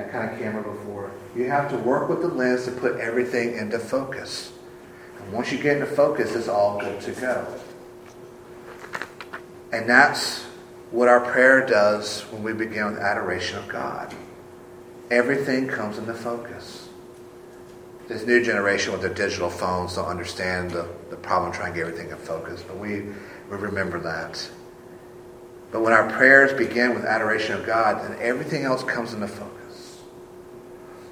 that 0.00 0.12
kind 0.12 0.30
of 0.30 0.38
camera 0.38 0.62
before. 0.62 1.10
You 1.34 1.48
have 1.48 1.70
to 1.70 1.76
work 1.78 2.08
with 2.08 2.22
the 2.22 2.28
lens 2.28 2.64
to 2.64 2.72
put 2.72 2.98
everything 2.98 3.56
into 3.56 3.78
focus. 3.78 4.52
And 5.18 5.32
once 5.32 5.52
you 5.52 5.58
get 5.58 5.76
into 5.76 5.86
focus, 5.86 6.34
it's 6.34 6.48
all 6.48 6.80
good 6.80 7.00
to 7.02 7.12
go. 7.12 7.46
And 9.72 9.88
that's 9.88 10.42
what 10.90 11.08
our 11.08 11.20
prayer 11.20 11.64
does 11.64 12.22
when 12.32 12.42
we 12.42 12.52
begin 12.52 12.86
with 12.86 12.98
adoration 12.98 13.58
of 13.58 13.68
God. 13.68 14.14
Everything 15.10 15.68
comes 15.68 15.98
into 15.98 16.14
focus 16.14 16.88
this 18.10 18.26
new 18.26 18.42
generation 18.42 18.90
with 18.90 19.02
their 19.02 19.14
digital 19.14 19.48
phones 19.48 19.94
don't 19.94 20.06
understand 20.06 20.72
the, 20.72 20.88
the 21.10 21.16
problem 21.16 21.52
trying 21.52 21.72
to 21.72 21.78
get 21.78 21.86
everything 21.86 22.10
in 22.10 22.16
focus, 22.16 22.60
but 22.66 22.76
we, 22.76 23.02
we 23.48 23.56
remember 23.56 24.00
that. 24.00 24.50
But 25.70 25.82
when 25.82 25.92
our 25.92 26.10
prayers 26.10 26.52
begin 26.52 26.92
with 26.92 27.04
adoration 27.04 27.54
of 27.54 27.64
God, 27.64 28.02
then 28.02 28.18
everything 28.20 28.64
else 28.64 28.82
comes 28.82 29.14
into 29.14 29.28
focus. 29.28 29.59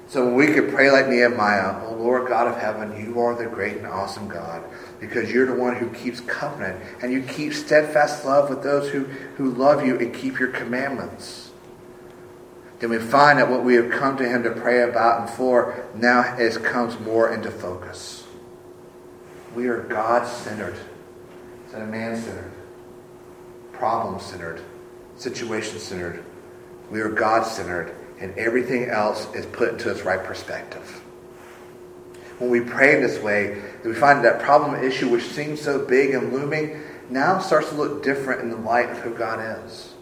So 0.09 0.25
when 0.25 0.35
we 0.35 0.47
could 0.47 0.73
pray 0.73 0.91
like 0.91 1.07
Nehemiah, 1.07 1.85
Oh 1.85 1.93
Lord 1.93 2.27
God 2.27 2.47
of 2.47 2.57
heaven, 2.57 2.99
you 2.99 3.19
are 3.19 3.35
the 3.35 3.45
great 3.45 3.77
and 3.77 3.87
awesome 3.87 4.27
God, 4.27 4.63
because 4.99 5.31
you're 5.31 5.45
the 5.45 5.53
one 5.53 5.75
who 5.75 5.89
keeps 5.91 6.19
covenant, 6.19 6.83
and 7.01 7.13
you 7.13 7.21
keep 7.21 7.53
steadfast 7.53 8.25
love 8.25 8.49
with 8.49 8.63
those 8.63 8.91
who, 8.91 9.03
who 9.37 9.51
love 9.51 9.85
you 9.85 9.97
and 9.99 10.13
keep 10.13 10.39
your 10.39 10.49
commandments 10.49 11.49
then 12.79 12.89
we 12.89 12.97
find 12.97 13.39
that 13.39 13.49
what 13.49 13.63
we 13.63 13.75
have 13.75 13.91
come 13.91 14.17
to 14.17 14.27
him 14.27 14.43
to 14.43 14.51
pray 14.51 14.83
about 14.83 15.21
and 15.21 15.29
for 15.29 15.85
now 15.95 16.37
is 16.37 16.57
comes 16.57 16.97
more 16.99 17.33
into 17.33 17.51
focus. 17.51 18.25
We 19.53 19.67
are 19.67 19.83
God 19.83 20.25
centered 20.25 20.77
instead 21.63 21.81
of 21.81 21.89
man 21.89 22.15
centered, 22.15 22.51
problem 23.73 24.19
centered, 24.19 24.61
situation 25.17 25.79
centered. 25.79 26.23
We 26.89 27.01
are 27.01 27.09
God 27.09 27.45
centered, 27.45 27.93
and 28.19 28.37
everything 28.37 28.89
else 28.89 29.33
is 29.33 29.45
put 29.45 29.69
into 29.69 29.89
its 29.89 30.01
right 30.01 30.23
perspective. 30.23 31.01
When 32.39 32.49
we 32.49 32.61
pray 32.61 32.95
in 32.95 33.01
this 33.01 33.21
way, 33.21 33.61
we 33.83 33.93
find 33.93 34.23
that 34.23 34.39
problem 34.39 34.81
issue, 34.83 35.09
which 35.09 35.23
seems 35.23 35.61
so 35.61 35.85
big 35.85 36.13
and 36.13 36.31
looming, 36.31 36.81
now 37.09 37.39
starts 37.39 37.69
to 37.69 37.75
look 37.75 38.03
different 38.03 38.41
in 38.41 38.49
the 38.49 38.57
light 38.57 38.89
of 38.89 38.99
who 38.99 39.13
God 39.13 39.65
is. 39.65 39.93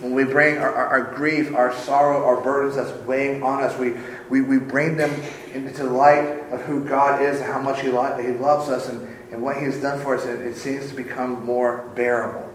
When 0.00 0.14
we 0.14 0.24
bring 0.24 0.58
our, 0.58 0.72
our, 0.72 0.86
our, 0.86 1.14
grief, 1.14 1.54
our 1.54 1.74
sorrow, 1.74 2.24
our 2.24 2.40
burdens 2.40 2.76
that's 2.76 2.92
weighing 3.06 3.42
on 3.42 3.62
us, 3.62 3.76
we, 3.78 3.94
we, 4.30 4.40
we 4.40 4.58
bring 4.58 4.96
them 4.96 5.10
into 5.52 5.82
the 5.82 5.90
light 5.90 6.24
of 6.50 6.62
who 6.62 6.84
God 6.84 7.20
is 7.20 7.40
and 7.40 7.46
how 7.46 7.60
much 7.60 7.82
He, 7.82 7.88
lo- 7.88 8.16
he 8.16 8.32
loves 8.32 8.70
us 8.70 8.88
and, 8.88 9.06
and 9.30 9.42
what 9.42 9.58
He 9.58 9.64
has 9.64 9.80
done 9.80 10.00
for 10.00 10.16
us, 10.16 10.24
and 10.24 10.40
it 10.42 10.56
seems 10.56 10.88
to 10.88 10.94
become 10.94 11.44
more 11.44 11.90
bearable. 11.94 12.49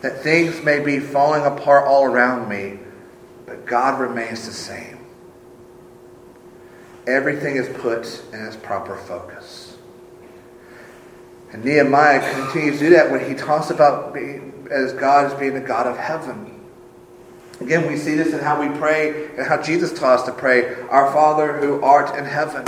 That 0.00 0.22
things 0.22 0.62
may 0.62 0.80
be 0.80 1.00
falling 1.00 1.44
apart 1.44 1.86
all 1.86 2.04
around 2.04 2.48
me, 2.48 2.78
but 3.46 3.66
God 3.66 4.00
remains 4.00 4.46
the 4.46 4.52
same. 4.52 4.98
Everything 7.06 7.56
is 7.56 7.68
put 7.80 8.22
in 8.32 8.44
its 8.44 8.56
proper 8.56 8.96
focus. 8.96 9.76
And 11.52 11.64
Nehemiah 11.64 12.34
continues 12.34 12.78
to 12.78 12.86
do 12.86 12.90
that 12.90 13.10
when 13.10 13.24
he 13.28 13.34
talks 13.34 13.70
about 13.70 14.12
being, 14.12 14.68
as 14.70 14.92
God 14.92 15.26
as 15.26 15.34
being 15.38 15.54
the 15.54 15.60
God 15.60 15.86
of 15.86 15.96
heaven. 15.96 16.52
Again, 17.60 17.86
we 17.86 17.96
see 17.96 18.14
this 18.14 18.34
in 18.34 18.40
how 18.40 18.60
we 18.60 18.76
pray 18.78 19.28
and 19.36 19.46
how 19.46 19.62
Jesus 19.62 19.98
taught 19.98 20.20
us 20.20 20.26
to 20.26 20.32
pray, 20.32 20.74
Our 20.90 21.10
Father 21.12 21.56
who 21.58 21.82
art 21.82 22.16
in 22.18 22.24
heaven. 22.24 22.66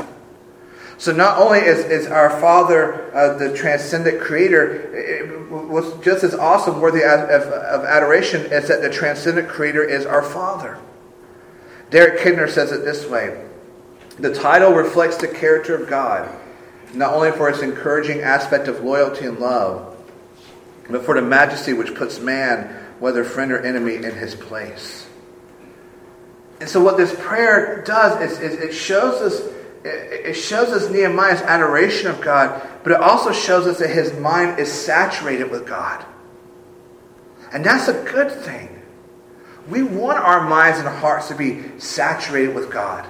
So 0.99 1.13
not 1.13 1.39
only 1.39 1.61
is, 1.61 1.85
is 1.85 2.09
our 2.09 2.29
Father 2.41 3.15
uh, 3.15 3.39
the 3.39 3.57
transcendent 3.57 4.21
creator, 4.21 5.47
what's 5.49 6.05
just 6.05 6.25
as 6.25 6.35
awesome, 6.35 6.81
worthy 6.81 7.05
of, 7.05 7.21
of, 7.21 7.43
of, 7.43 7.85
adoration, 7.85 8.41
is 8.53 8.67
that 8.67 8.83
the 8.83 8.91
transcendent 8.91 9.49
creator 9.49 9.83
is 9.83 10.05
our 10.05 10.23
Father. 10.23 10.77
Derek 11.91 12.21
Kidner 12.21 12.51
says 12.51 12.73
it 12.73 12.85
this 12.85 13.09
way 13.09 13.47
The 14.19 14.35
title 14.35 14.73
reflects 14.73 15.17
the 15.19 15.29
character 15.29 15.77
of 15.77 15.89
God, 15.89 16.29
not 16.93 17.15
only 17.15 17.31
for 17.31 17.49
its 17.49 17.63
encouraging 17.63 18.21
aspect 18.23 18.67
of 18.67 18.83
loyalty 18.83 19.25
and 19.25 19.39
love, 19.39 19.97
but 20.91 21.05
for 21.05 21.15
the 21.15 21.23
majesty 21.23 21.75
which 21.75 21.95
puts 21.95 22.19
man 22.19 22.75
whether 22.99 23.23
friend 23.23 23.53
or 23.53 23.65
enemy, 23.65 23.95
in 23.95 24.17
his 24.17 24.35
place. 24.35 25.07
And 26.61 26.69
so, 26.69 26.83
what 26.83 26.97
this 26.97 27.15
prayer 27.17 27.85
does 27.85 28.21
is, 28.21 28.41
is 28.41 28.61
it 28.61 28.73
shows 28.73 29.23
us 29.23 29.58
it 29.88 30.35
shows 30.35 30.68
us 30.68 30.90
Nehemiah's 30.90 31.42
adoration 31.42 32.09
of 32.09 32.20
God, 32.20 32.66
but 32.83 32.92
it 32.92 33.01
also 33.01 33.33
shows 33.33 33.66
us 33.66 33.79
that 33.79 33.90
his 33.90 34.12
mind 34.18 34.59
is 34.59 34.70
saturated 34.70 35.51
with 35.51 35.66
God. 35.66 36.05
And 37.53 37.64
that's 37.64 37.88
a 37.88 38.03
good 38.05 38.31
thing. 38.31 38.83
We 39.68 39.83
want 39.83 40.18
our 40.18 40.48
minds 40.48 40.79
and 40.79 40.88
hearts 40.88 41.29
to 41.29 41.35
be 41.35 41.79
saturated 41.79 42.55
with 42.55 42.70
God. 42.70 43.07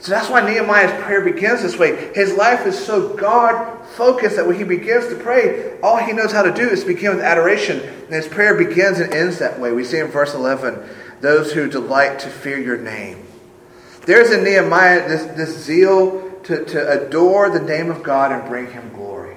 So 0.00 0.12
that's 0.12 0.30
why 0.30 0.40
Nehemiah's 0.40 1.02
prayer 1.04 1.20
begins 1.20 1.62
this 1.62 1.78
way. 1.78 2.12
His 2.14 2.34
life 2.34 2.66
is 2.66 2.78
so 2.78 3.14
God 3.14 3.86
focused 3.88 4.36
that 4.36 4.46
when 4.46 4.56
he 4.56 4.64
begins 4.64 5.08
to 5.08 5.16
pray, 5.16 5.78
all 5.82 5.98
he 5.98 6.12
knows 6.12 6.32
how 6.32 6.42
to 6.42 6.52
do 6.52 6.68
is 6.68 6.84
begin 6.84 7.16
with 7.16 7.24
adoration. 7.24 7.80
And 7.80 8.14
his 8.14 8.26
prayer 8.26 8.54
begins 8.54 8.98
and 8.98 9.12
ends 9.12 9.38
that 9.38 9.60
way. 9.60 9.72
We 9.72 9.84
see 9.84 9.98
in 9.98 10.06
verse 10.06 10.34
11 10.34 10.82
those 11.20 11.52
who 11.52 11.68
delight 11.68 12.18
to 12.20 12.30
fear 12.30 12.58
your 12.58 12.78
name. 12.78 13.26
There's 14.06 14.30
in 14.30 14.44
Nehemiah 14.44 15.08
this, 15.08 15.24
this 15.36 15.64
zeal 15.64 16.30
to, 16.44 16.64
to 16.64 17.06
adore 17.06 17.50
the 17.50 17.60
name 17.60 17.90
of 17.90 18.02
God 18.02 18.32
and 18.32 18.48
bring 18.48 18.70
him 18.70 18.90
glory. 18.94 19.36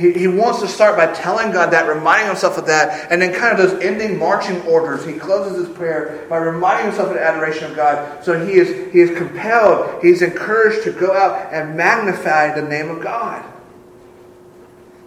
He, 0.00 0.12
he 0.12 0.28
wants 0.28 0.60
to 0.60 0.68
start 0.68 0.96
by 0.96 1.12
telling 1.12 1.52
God 1.52 1.72
that, 1.72 1.86
reminding 1.86 2.28
himself 2.28 2.56
of 2.56 2.66
that, 2.66 3.12
and 3.12 3.20
then 3.20 3.34
kind 3.34 3.52
of 3.52 3.58
those 3.58 3.82
ending 3.82 4.18
marching 4.18 4.62
orders. 4.62 5.04
He 5.04 5.12
closes 5.12 5.66
his 5.66 5.76
prayer 5.76 6.26
by 6.30 6.38
reminding 6.38 6.86
himself 6.86 7.08
of 7.08 7.14
the 7.14 7.22
adoration 7.22 7.70
of 7.70 7.76
God. 7.76 8.24
So 8.24 8.44
he 8.44 8.54
is, 8.54 8.92
he 8.92 9.00
is 9.00 9.16
compelled, 9.16 10.02
he's 10.02 10.22
encouraged 10.22 10.84
to 10.84 10.92
go 10.92 11.12
out 11.12 11.52
and 11.52 11.76
magnify 11.76 12.58
the 12.58 12.66
name 12.66 12.88
of 12.88 13.02
God. 13.02 13.44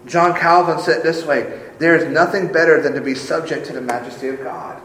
John 0.06 0.38
Calvin 0.38 0.80
said 0.80 1.02
this 1.02 1.26
way 1.26 1.71
There 1.80 1.95
is 1.95 2.12
nothing 2.12 2.52
better 2.52 2.80
than 2.80 2.93
to 2.93 3.02
be 3.02 3.15
subject 3.15 3.65
to 3.67 3.73
the 3.73 3.82
majesty 3.82 4.28
of 4.28 4.43
God. 4.43 4.80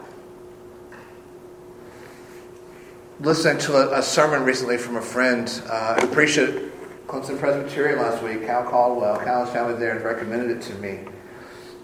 Listening 3.21 3.59
to 3.63 3.99
a, 3.99 4.01
sermon 4.01 4.45
recently 4.45 4.79
from 4.79 4.95
a 4.95 5.03
friend 5.03 5.51
uh, 5.69 6.01
who 6.01 6.07
preached 6.07 6.39
it 6.39 6.73
Clemson 7.09 7.37
Presbyterian 7.37 7.99
last 7.99 8.23
week, 8.23 8.47
Cal 8.47 8.63
Caldwell, 8.63 9.19
Cal's 9.19 9.51
family 9.51 9.75
there, 9.75 9.97
and 9.97 10.05
recommended 10.05 10.57
it 10.57 10.63
to 10.63 10.75
me. 10.75 11.01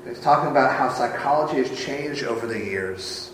He's 0.07 0.20
talking 0.20 0.53
about 0.53 0.79
how 0.79 0.92
psychology 0.92 1.57
has 1.57 1.77
changed 1.77 2.23
over 2.23 2.47
the 2.47 2.59
years. 2.59 3.33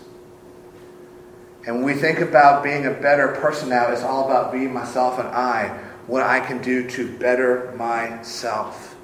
And 1.67 1.75
when 1.75 1.83
we 1.83 1.93
think 1.93 2.21
about 2.21 2.63
being 2.63 2.87
a 2.87 2.91
better 2.91 3.35
person 3.35 3.69
now, 3.69 3.91
it's 3.91 4.01
all 4.01 4.25
about 4.25 4.51
being 4.51 4.73
myself 4.73 5.19
and 5.19 5.27
I, 5.27 5.67
what 6.07 6.23
I 6.23 6.39
can 6.39 6.59
do 6.59 6.89
to 6.89 7.17
better 7.19 7.71
myself. 7.77 8.95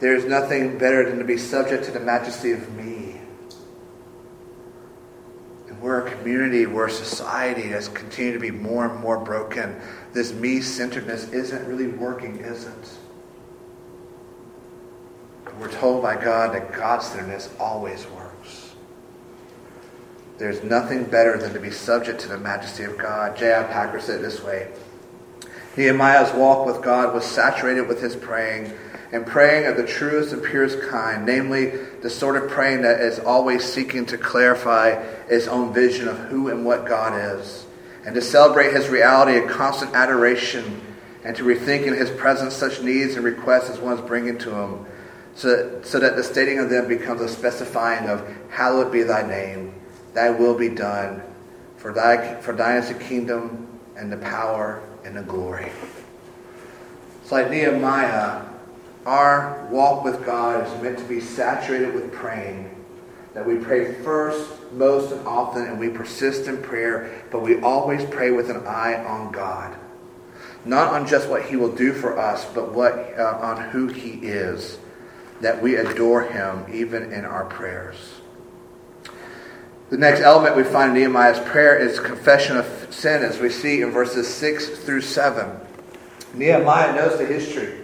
There's 0.00 0.26
nothing 0.26 0.76
better 0.76 1.08
than 1.08 1.20
to 1.20 1.24
be 1.24 1.38
subject 1.38 1.84
to 1.84 1.90
the 1.90 2.00
majesty 2.00 2.52
of 2.52 2.70
me. 2.74 3.03
We're 5.84 6.06
a 6.06 6.10
community, 6.10 6.64
we're 6.64 6.86
a 6.86 6.90
society 6.90 7.68
that's 7.68 7.88
continued 7.88 8.32
to 8.32 8.38
be 8.38 8.50
more 8.50 8.86
and 8.86 8.98
more 9.00 9.18
broken 9.18 9.78
this 10.14 10.32
me 10.32 10.62
centeredness 10.62 11.30
isn't 11.30 11.68
really 11.68 11.88
working, 11.88 12.38
is 12.38 12.64
it? 12.64 12.88
We're 15.60 15.70
told 15.70 16.02
by 16.02 16.16
God 16.16 16.54
that 16.54 16.72
God 16.72 17.02
centeredness 17.02 17.50
always 17.60 18.06
works. 18.06 18.74
There's 20.38 20.62
nothing 20.64 21.04
better 21.04 21.36
than 21.36 21.52
to 21.52 21.60
be 21.60 21.70
subject 21.70 22.18
to 22.22 22.28
the 22.28 22.38
majesty 22.38 22.84
of 22.84 22.96
God. 22.96 23.36
J.I. 23.36 23.64
Packer 23.64 24.00
said 24.00 24.20
it 24.20 24.22
this 24.22 24.42
way 24.42 24.72
Nehemiah's 25.76 26.32
walk 26.32 26.64
with 26.64 26.80
God 26.80 27.12
was 27.12 27.26
saturated 27.26 27.88
with 27.88 28.00
his 28.00 28.16
praying, 28.16 28.72
and 29.14 29.24
praying 29.24 29.64
of 29.66 29.76
the 29.76 29.86
truest 29.86 30.32
and 30.32 30.42
purest 30.42 30.82
kind, 30.82 31.24
namely 31.24 31.66
the 32.02 32.10
sort 32.10 32.34
of 32.36 32.50
praying 32.50 32.82
that 32.82 33.00
is 33.00 33.20
always 33.20 33.62
seeking 33.62 34.04
to 34.04 34.18
clarify 34.18 34.88
its 35.28 35.46
own 35.46 35.72
vision 35.72 36.08
of 36.08 36.18
who 36.18 36.48
and 36.48 36.66
what 36.66 36.84
God 36.84 37.38
is 37.38 37.64
and 38.04 38.12
to 38.16 38.20
celebrate 38.20 38.74
his 38.74 38.88
reality 38.88 39.38
in 39.38 39.48
constant 39.48 39.94
adoration 39.94 40.80
and 41.24 41.36
to 41.36 41.44
rethink 41.44 41.86
in 41.86 41.94
his 41.94 42.10
presence 42.10 42.54
such 42.54 42.82
needs 42.82 43.14
and 43.14 43.24
requests 43.24 43.70
as 43.70 43.78
one 43.78 43.96
is 43.96 44.00
bringing 44.00 44.36
to 44.38 44.50
him, 44.50 44.84
so, 45.36 45.80
so 45.84 46.00
that 46.00 46.16
the 46.16 46.24
stating 46.24 46.58
of 46.58 46.68
them 46.68 46.88
becomes 46.88 47.20
a 47.20 47.28
specifying 47.28 48.08
of, 48.08 48.28
Hallowed 48.50 48.90
be 48.90 49.04
thy 49.04 49.22
name, 49.26 49.80
thy 50.12 50.30
will 50.30 50.58
be 50.58 50.70
done, 50.70 51.22
for, 51.76 51.92
thy, 51.92 52.40
for 52.40 52.52
thine 52.52 52.78
is 52.78 52.88
the 52.88 52.94
kingdom 52.94 53.68
and 53.96 54.10
the 54.10 54.16
power 54.16 54.82
and 55.04 55.16
the 55.16 55.22
glory. 55.22 55.70
It's 57.22 57.30
like 57.30 57.48
Nehemiah, 57.48 58.44
our 59.06 59.66
walk 59.70 60.04
with 60.04 60.24
God 60.24 60.66
is 60.66 60.82
meant 60.82 60.98
to 60.98 61.04
be 61.04 61.20
saturated 61.20 61.94
with 61.94 62.12
praying 62.12 62.74
that 63.34 63.44
we 63.44 63.56
pray 63.56 63.92
first, 64.02 64.48
most, 64.72 65.12
and 65.12 65.26
often, 65.26 65.66
and 65.66 65.78
we 65.78 65.88
persist 65.88 66.46
in 66.46 66.62
prayer, 66.62 67.22
but 67.30 67.42
we 67.42 67.60
always 67.60 68.04
pray 68.04 68.30
with 68.30 68.48
an 68.48 68.64
eye 68.66 69.04
on 69.04 69.32
God. 69.32 69.76
Not 70.64 70.92
on 70.94 71.06
just 71.06 71.28
what 71.28 71.44
He 71.44 71.56
will 71.56 71.74
do 71.74 71.92
for 71.92 72.18
us, 72.18 72.44
but 72.54 72.72
what 72.72 73.18
uh, 73.18 73.38
on 73.42 73.70
who 73.70 73.88
He 73.88 74.10
is, 74.10 74.78
that 75.40 75.60
we 75.60 75.74
adore 75.74 76.22
Him 76.22 76.64
even 76.72 77.12
in 77.12 77.24
our 77.24 77.44
prayers. 77.44 77.96
The 79.90 79.98
next 79.98 80.20
element 80.20 80.56
we 80.56 80.64
find 80.64 80.92
in 80.92 80.98
Nehemiah's 80.98 81.40
prayer 81.40 81.76
is 81.76 81.98
confession 81.98 82.56
of 82.56 82.86
sin, 82.90 83.22
as 83.22 83.40
we 83.40 83.50
see 83.50 83.82
in 83.82 83.90
verses 83.90 84.32
6 84.32 84.78
through 84.78 85.02
7. 85.02 85.60
Nehemiah 86.34 86.94
knows 86.94 87.18
the 87.18 87.26
history. 87.26 87.83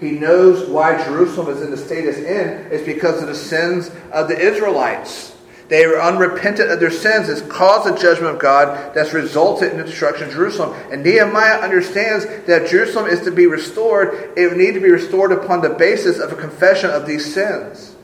He 0.00 0.12
knows 0.12 0.68
why 0.68 1.02
Jerusalem 1.04 1.54
is 1.54 1.62
in 1.62 1.70
the 1.70 1.76
state 1.76 2.06
it's 2.06 2.18
in. 2.18 2.72
It's 2.72 2.84
because 2.84 3.20
of 3.20 3.28
the 3.28 3.34
sins 3.34 3.90
of 4.12 4.28
the 4.28 4.38
Israelites. 4.38 5.36
They 5.68 5.86
were 5.86 6.02
unrepentant 6.02 6.70
of 6.70 6.80
their 6.80 6.90
sins. 6.90 7.28
It's 7.28 7.42
caused 7.42 7.88
the 7.88 7.96
judgment 7.96 8.34
of 8.34 8.40
God 8.40 8.92
that's 8.92 9.12
resulted 9.12 9.70
in 9.70 9.78
the 9.78 9.84
destruction 9.84 10.26
of 10.26 10.32
Jerusalem. 10.34 10.76
And 10.90 11.04
Nehemiah 11.04 11.60
understands 11.60 12.26
that 12.46 12.68
Jerusalem 12.68 13.06
is 13.06 13.20
to 13.20 13.30
be 13.30 13.46
restored. 13.46 14.32
It 14.36 14.48
would 14.48 14.56
need 14.56 14.72
to 14.72 14.80
be 14.80 14.90
restored 14.90 15.30
upon 15.30 15.60
the 15.60 15.68
basis 15.68 16.18
of 16.18 16.32
a 16.32 16.36
confession 16.36 16.90
of 16.90 17.06
these 17.06 17.32
sins. 17.32 17.94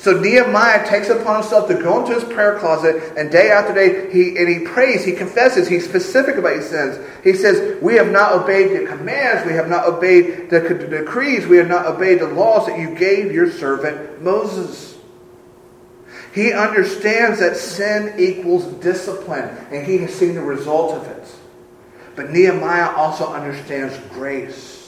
So 0.00 0.18
Nehemiah 0.18 0.88
takes 0.88 1.10
upon 1.10 1.42
himself 1.42 1.68
to 1.68 1.74
go 1.74 2.00
into 2.00 2.14
his 2.14 2.24
prayer 2.24 2.58
closet 2.58 3.12
and 3.18 3.30
day 3.30 3.50
after 3.50 3.74
day 3.74 4.10
he 4.10 4.34
and 4.38 4.48
he 4.48 4.60
prays, 4.60 5.04
he 5.04 5.12
confesses, 5.12 5.68
he's 5.68 5.86
specific 5.86 6.36
about 6.36 6.56
his 6.56 6.70
sins. 6.70 6.98
He 7.22 7.34
says, 7.34 7.82
We 7.82 7.96
have 7.96 8.10
not 8.10 8.32
obeyed 8.32 8.70
the 8.70 8.86
commands, 8.86 9.46
we 9.46 9.52
have 9.52 9.68
not 9.68 9.86
obeyed 9.86 10.48
the 10.48 10.60
decrees, 10.60 11.46
we 11.46 11.58
have 11.58 11.68
not 11.68 11.84
obeyed 11.84 12.20
the 12.20 12.28
laws 12.28 12.66
that 12.66 12.78
you 12.78 12.94
gave 12.94 13.30
your 13.30 13.50
servant 13.50 14.22
Moses. 14.22 14.96
He 16.34 16.54
understands 16.54 17.40
that 17.40 17.58
sin 17.58 18.18
equals 18.18 18.64
discipline, 18.82 19.54
and 19.70 19.86
he 19.86 19.98
has 19.98 20.14
seen 20.14 20.34
the 20.34 20.40
result 20.40 20.94
of 20.94 21.08
it. 21.08 21.34
But 22.16 22.30
Nehemiah 22.30 22.96
also 22.96 23.30
understands 23.30 23.98
grace. 24.14 24.79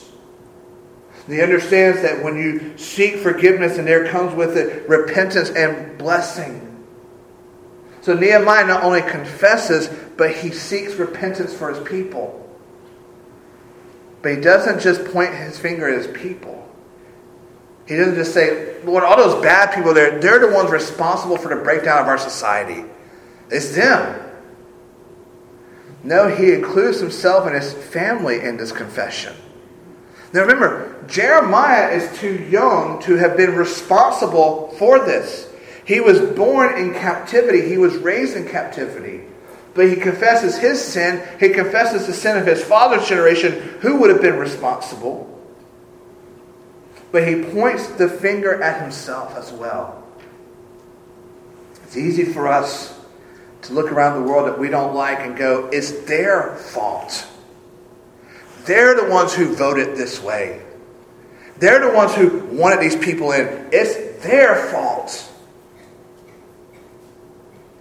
And 1.26 1.34
he 1.34 1.42
understands 1.42 2.02
that 2.02 2.22
when 2.22 2.36
you 2.36 2.76
seek 2.76 3.16
forgiveness, 3.16 3.78
and 3.78 3.86
there 3.86 4.08
comes 4.08 4.34
with 4.34 4.56
it 4.56 4.88
repentance 4.88 5.50
and 5.50 5.96
blessing. 5.98 6.68
So 8.00 8.14
Nehemiah 8.14 8.66
not 8.66 8.82
only 8.82 9.02
confesses, 9.02 9.88
but 10.16 10.34
he 10.34 10.50
seeks 10.50 10.94
repentance 10.94 11.54
for 11.54 11.72
his 11.72 11.86
people. 11.88 12.38
But 14.22 14.36
he 14.36 14.40
doesn't 14.40 14.80
just 14.80 15.04
point 15.12 15.34
his 15.34 15.58
finger 15.58 15.88
at 15.88 16.04
his 16.04 16.18
people. 16.18 16.58
He 17.86 17.96
doesn't 17.96 18.14
just 18.14 18.34
say, 18.34 18.82
Lord, 18.84 19.04
all 19.04 19.16
those 19.16 19.42
bad 19.42 19.74
people 19.74 19.94
there, 19.94 20.20
they're 20.20 20.38
the 20.38 20.52
ones 20.52 20.70
responsible 20.70 21.36
for 21.36 21.54
the 21.54 21.62
breakdown 21.62 22.00
of 22.00 22.08
our 22.08 22.18
society. 22.18 22.84
It's 23.50 23.74
them. 23.74 24.20
No, 26.04 26.28
he 26.28 26.52
includes 26.52 27.00
himself 27.00 27.46
and 27.46 27.54
his 27.54 27.72
family 27.72 28.40
in 28.40 28.56
this 28.56 28.72
confession. 28.72 29.34
Now 30.32 30.40
remember, 30.42 31.04
Jeremiah 31.06 31.90
is 31.90 32.18
too 32.18 32.34
young 32.44 33.02
to 33.02 33.16
have 33.16 33.36
been 33.36 33.54
responsible 33.54 34.68
for 34.78 35.04
this. 35.04 35.48
He 35.84 36.00
was 36.00 36.20
born 36.20 36.78
in 36.78 36.94
captivity, 36.94 37.68
he 37.68 37.76
was 37.76 37.96
raised 37.96 38.36
in 38.36 38.48
captivity. 38.48 39.24
But 39.74 39.88
he 39.88 39.96
confesses 39.96 40.58
his 40.58 40.82
sin, 40.82 41.26
he 41.40 41.50
confesses 41.50 42.06
the 42.06 42.12
sin 42.12 42.36
of 42.38 42.46
his 42.46 42.62
father's 42.62 43.08
generation, 43.08 43.52
who 43.80 43.96
would 43.96 44.10
have 44.10 44.22
been 44.22 44.36
responsible. 44.38 45.28
But 47.10 47.28
he 47.28 47.42
points 47.42 47.86
the 47.88 48.08
finger 48.08 48.62
at 48.62 48.80
himself 48.82 49.36
as 49.36 49.52
well. 49.52 50.02
It's 51.84 51.96
easy 51.96 52.24
for 52.24 52.48
us 52.48 52.98
to 53.62 53.74
look 53.74 53.92
around 53.92 54.22
the 54.22 54.28
world 54.28 54.48
that 54.48 54.58
we 54.58 54.68
don't 54.68 54.94
like 54.94 55.20
and 55.20 55.36
go, 55.36 55.68
it's 55.72 55.90
their 56.02 56.56
fault. 56.56 57.26
They're 58.64 58.94
the 58.94 59.10
ones 59.10 59.34
who 59.34 59.54
voted 59.54 59.96
this 59.96 60.22
way. 60.22 60.62
They're 61.58 61.80
the 61.80 61.94
ones 61.94 62.14
who 62.14 62.40
wanted 62.56 62.80
these 62.80 62.96
people 62.96 63.32
in. 63.32 63.68
It's 63.72 64.22
their 64.22 64.56
fault. 64.70 65.28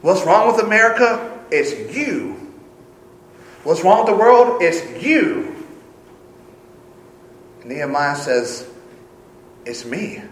What's 0.02 0.26
wrong 0.26 0.52
with 0.52 0.64
America? 0.64 1.40
It's 1.52 1.96
you. 1.96 2.54
What's 3.64 3.84
wrong 3.84 4.06
with 4.06 4.16
the 4.16 4.20
world? 4.20 4.62
It's 4.62 5.04
you. 5.04 5.66
Nehemiah 7.64 8.16
says, 8.16 8.68
It's 9.66 9.86
me. 9.86 10.24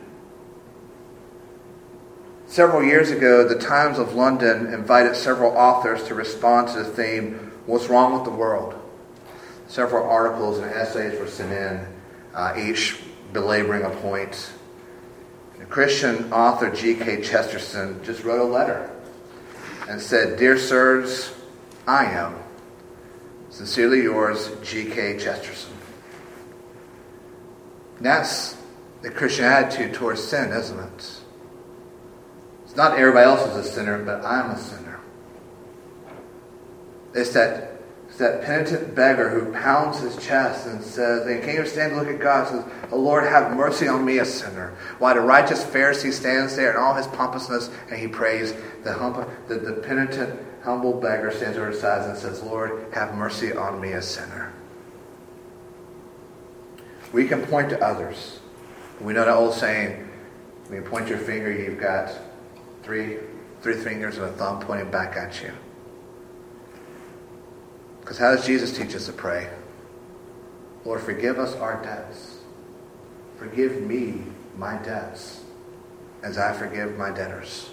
Several 2.47 2.83
years 2.83 3.11
ago, 3.11 3.47
the 3.47 3.59
Times 3.59 3.99
of 3.99 4.15
London 4.15 4.73
invited 4.73 5.15
several 5.15 5.51
authors 5.55 6.03
to 6.05 6.15
respond 6.15 6.69
to 6.69 6.83
the 6.83 6.89
theme, 6.89 7.51
What's 7.67 7.87
Wrong 7.89 8.13
with 8.13 8.23
the 8.23 8.31
World? 8.31 8.73
Several 9.69 10.09
articles 10.09 10.57
and 10.57 10.71
essays 10.71 11.17
were 11.19 11.27
sent 11.27 11.51
in, 11.51 11.85
uh, 12.33 12.55
each 12.57 12.97
belaboring 13.33 13.83
a 13.83 13.91
point. 13.91 14.51
The 15.59 15.65
Christian 15.65 16.33
author 16.33 16.71
G.K. 16.71 17.21
Chesterton 17.21 18.03
just 18.03 18.23
wrote 18.23 18.41
a 18.41 18.51
letter 18.51 18.89
and 19.87 20.01
said, 20.01 20.39
Dear 20.39 20.57
sirs, 20.57 21.35
I 21.85 22.05
am. 22.05 22.35
Sincerely 23.51 24.01
yours, 24.01 24.49
G.K. 24.63 25.19
Chesterton. 25.19 25.77
That's 28.01 28.57
the 29.03 29.11
Christian 29.11 29.45
attitude 29.45 29.93
towards 29.93 30.23
sin, 30.23 30.51
isn't 30.51 30.79
it? 30.79 31.21
It's 32.65 32.75
not 32.75 32.97
everybody 32.97 33.25
else 33.25 33.47
is 33.51 33.67
a 33.67 33.71
sinner, 33.71 34.03
but 34.03 34.25
I'm 34.25 34.49
a 34.49 34.57
sinner. 34.57 34.99
It's 37.13 37.33
that 37.33 37.68
that 38.19 38.43
penitent 38.43 38.93
beggar 38.93 39.29
who 39.29 39.51
pounds 39.53 39.99
his 39.99 40.15
chest 40.17 40.67
and 40.67 40.83
says, 40.83 41.25
and 41.25 41.41
can 41.41 41.55
you 41.55 41.65
stand 41.65 41.93
to 41.93 41.97
look 41.97 42.07
at 42.07 42.19
God 42.19 42.47
says, 42.47 42.65
Oh 42.91 42.97
Lord, 42.97 43.23
have 43.23 43.55
mercy 43.55 43.87
on 43.87 44.03
me, 44.03 44.19
a 44.19 44.25
sinner. 44.25 44.75
While 44.99 45.15
the 45.15 45.21
righteous 45.21 45.63
Pharisee 45.63 46.11
stands 46.11 46.55
there 46.55 46.71
in 46.71 46.77
all 46.77 46.93
his 46.93 47.07
pompousness 47.07 47.69
and 47.89 47.97
he 47.97 48.07
prays, 48.07 48.53
the, 48.83 48.91
hump, 48.93 49.27
the, 49.47 49.55
the 49.55 49.73
penitent, 49.73 50.37
humble 50.63 50.99
beggar 50.99 51.31
stands 51.31 51.57
over 51.57 51.69
his 51.69 51.79
side 51.79 52.09
and 52.09 52.17
says, 52.17 52.43
Lord, 52.43 52.93
have 52.93 53.15
mercy 53.15 53.53
on 53.53 53.79
me, 53.79 53.93
a 53.93 54.01
sinner. 54.01 54.51
We 57.13 57.25
can 57.25 57.45
point 57.45 57.69
to 57.69 57.81
others. 57.81 58.39
We 58.99 59.13
know 59.13 59.23
that 59.23 59.33
old 59.33 59.53
saying, 59.53 60.09
when 60.67 60.83
you 60.83 60.89
point 60.89 61.07
your 61.07 61.19
finger, 61.19 61.51
you've 61.51 61.79
got 61.79 62.11
three, 62.83 63.17
three 63.61 63.77
fingers 63.77 64.17
and 64.17 64.25
a 64.25 64.31
thumb 64.33 64.59
pointing 64.59 64.91
back 64.91 65.15
at 65.15 65.41
you. 65.41 65.53
Because 68.09 68.17
how 68.17 68.35
does 68.35 68.43
Jesus 68.43 68.75
teach 68.75 68.95
us 68.95 69.05
to 69.05 69.13
pray? 69.13 69.47
Lord, 70.83 70.99
forgive 70.99 71.37
us 71.37 71.53
our 71.53 71.79
debts. 71.83 72.39
Forgive 73.37 73.83
me 73.83 74.23
my 74.57 74.77
debts 74.77 75.43
as 76.23 76.39
I 76.39 76.53
forgive 76.53 76.97
my 76.97 77.11
debtors. 77.11 77.69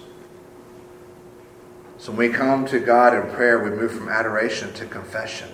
So 1.97 2.11
when 2.11 2.29
we 2.29 2.37
come 2.37 2.67
to 2.67 2.79
God 2.79 3.15
in 3.15 3.33
prayer, 3.33 3.57
we 3.63 3.71
move 3.71 3.91
from 3.91 4.09
adoration 4.09 4.71
to 4.75 4.85
confession. 4.85 5.49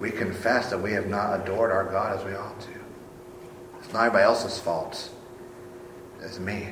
We 0.00 0.10
confess 0.10 0.70
that 0.70 0.78
we 0.78 0.92
have 0.92 1.08
not 1.08 1.42
adored 1.42 1.72
our 1.72 1.84
God 1.84 2.18
as 2.18 2.24
we 2.24 2.34
ought 2.34 2.58
to. 2.58 2.70
It's 3.80 3.92
not 3.92 4.04
anybody 4.04 4.24
else's 4.24 4.58
fault. 4.58 5.10
It's 6.22 6.38
me. 6.38 6.70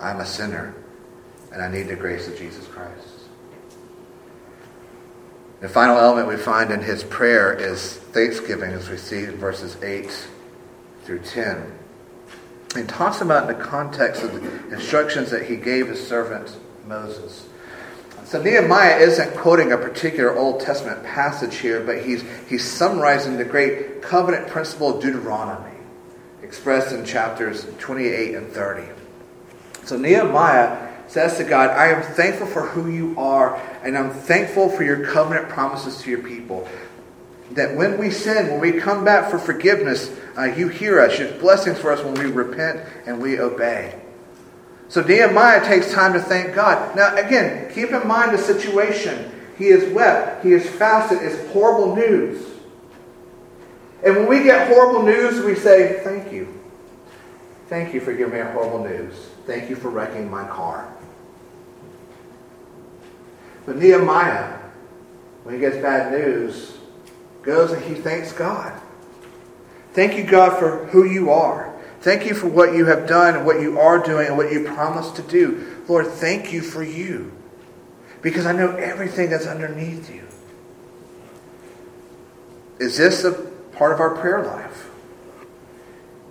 I'm 0.00 0.18
a 0.18 0.26
sinner, 0.26 0.74
and 1.52 1.62
I 1.62 1.68
need 1.68 1.84
the 1.84 1.94
grace 1.94 2.26
of 2.26 2.36
Jesus 2.36 2.66
Christ. 2.66 3.13
The 5.60 5.68
final 5.68 5.96
element 5.96 6.28
we 6.28 6.36
find 6.36 6.70
in 6.70 6.80
his 6.80 7.04
prayer 7.04 7.52
is 7.54 7.96
thanksgiving, 7.96 8.72
as 8.72 8.88
we 8.88 8.96
see 8.96 9.24
in 9.24 9.36
verses 9.36 9.82
8 9.82 10.28
through 11.04 11.20
10. 11.20 11.72
He 12.76 12.82
talks 12.82 13.20
about 13.20 13.48
in 13.48 13.56
the 13.56 13.64
context 13.64 14.22
of 14.22 14.32
the 14.32 14.74
instructions 14.74 15.30
that 15.30 15.46
he 15.46 15.56
gave 15.56 15.88
his 15.88 16.04
servant 16.06 16.56
Moses. 16.86 17.48
So 18.24 18.42
Nehemiah 18.42 18.98
isn't 18.98 19.36
quoting 19.36 19.72
a 19.72 19.76
particular 19.76 20.36
Old 20.36 20.60
Testament 20.60 21.04
passage 21.04 21.56
here, 21.56 21.80
but 21.80 22.02
he's, 22.02 22.24
he's 22.48 22.68
summarizing 22.68 23.36
the 23.36 23.44
great 23.44 24.02
covenant 24.02 24.48
principle 24.48 24.96
of 24.96 25.02
Deuteronomy, 25.02 25.76
expressed 26.42 26.92
in 26.92 27.04
chapters 27.04 27.66
28 27.78 28.34
and 28.34 28.50
30. 28.50 28.88
So 29.84 29.98
Nehemiah 29.98 30.93
says 31.14 31.36
to 31.36 31.44
God, 31.44 31.70
I 31.70 31.90
am 31.90 32.02
thankful 32.02 32.48
for 32.48 32.62
who 32.62 32.90
you 32.90 33.14
are, 33.16 33.54
and 33.84 33.96
I'm 33.96 34.10
thankful 34.10 34.68
for 34.68 34.82
your 34.82 35.06
covenant 35.06 35.48
promises 35.48 36.02
to 36.02 36.10
your 36.10 36.18
people. 36.18 36.68
That 37.52 37.76
when 37.76 37.98
we 37.98 38.10
sin, 38.10 38.50
when 38.50 38.60
we 38.60 38.80
come 38.80 39.04
back 39.04 39.30
for 39.30 39.38
forgiveness, 39.38 40.10
uh, 40.36 40.46
you 40.46 40.66
hear 40.66 40.98
us. 40.98 41.16
Your 41.16 41.30
blessings 41.38 41.78
for 41.78 41.92
us 41.92 42.02
when 42.02 42.14
we 42.14 42.24
repent 42.24 42.80
and 43.06 43.22
we 43.22 43.38
obey. 43.38 43.94
So 44.88 45.02
Nehemiah 45.02 45.64
takes 45.64 45.92
time 45.92 46.14
to 46.14 46.20
thank 46.20 46.52
God. 46.52 46.96
Now, 46.96 47.14
again, 47.14 47.72
keep 47.72 47.90
in 47.90 48.08
mind 48.08 48.36
the 48.36 48.42
situation. 48.42 49.30
He 49.56 49.66
is 49.66 49.94
wept. 49.94 50.44
He 50.44 50.52
is 50.52 50.68
fasted. 50.68 51.18
It's 51.22 51.48
horrible 51.52 51.94
news. 51.94 52.44
And 54.04 54.16
when 54.16 54.26
we 54.26 54.42
get 54.42 54.66
horrible 54.66 55.04
news, 55.04 55.44
we 55.44 55.54
say, 55.54 56.00
Thank 56.02 56.32
you. 56.32 56.60
Thank 57.68 57.94
you 57.94 58.00
for 58.00 58.12
giving 58.12 58.34
me 58.34 58.40
horrible 58.40 58.82
news. 58.82 59.14
Thank 59.46 59.70
you 59.70 59.76
for 59.76 59.90
wrecking 59.90 60.28
my 60.28 60.46
car. 60.48 60.92
But 63.66 63.76
Nehemiah, 63.76 64.58
when 65.42 65.54
he 65.54 65.60
gets 65.60 65.76
bad 65.76 66.12
news, 66.12 66.76
goes 67.42 67.72
and 67.72 67.82
he 67.84 67.94
thanks 67.94 68.32
God. 68.32 68.80
Thank 69.92 70.16
you, 70.16 70.24
God, 70.24 70.58
for 70.58 70.86
who 70.86 71.04
you 71.04 71.30
are. 71.30 71.72
Thank 72.00 72.26
you 72.26 72.34
for 72.34 72.48
what 72.48 72.74
you 72.74 72.86
have 72.86 73.06
done 73.06 73.36
and 73.36 73.46
what 73.46 73.60
you 73.60 73.78
are 73.78 74.04
doing 74.04 74.26
and 74.26 74.36
what 74.36 74.52
you 74.52 74.64
promised 74.64 75.16
to 75.16 75.22
do. 75.22 75.82
Lord, 75.88 76.06
thank 76.06 76.52
you 76.52 76.60
for 76.60 76.82
you. 76.82 77.32
Because 78.20 78.44
I 78.44 78.52
know 78.52 78.74
everything 78.76 79.30
that's 79.30 79.46
underneath 79.46 80.12
you. 80.14 80.26
Is 82.78 82.96
this 82.96 83.24
a 83.24 83.32
part 83.32 83.92
of 83.92 84.00
our 84.00 84.16
prayer 84.16 84.44
life? 84.44 84.90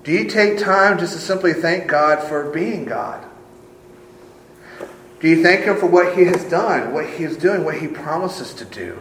Do 0.04 0.12
you 0.12 0.26
take 0.26 0.60
time 0.60 1.00
just 1.00 1.14
to 1.14 1.20
simply 1.20 1.54
thank 1.54 1.88
God 1.88 2.28
for 2.28 2.50
being 2.50 2.86
God? 2.86 3.26
Do 5.24 5.30
you 5.30 5.42
thank 5.42 5.64
Him 5.64 5.78
for 5.78 5.86
what 5.86 6.18
He 6.18 6.26
has 6.26 6.44
done, 6.44 6.92
what 6.92 7.10
He 7.10 7.24
is 7.24 7.38
doing, 7.38 7.64
what 7.64 7.78
He 7.78 7.88
promises 7.88 8.54
to 8.56 8.66
do? 8.66 9.00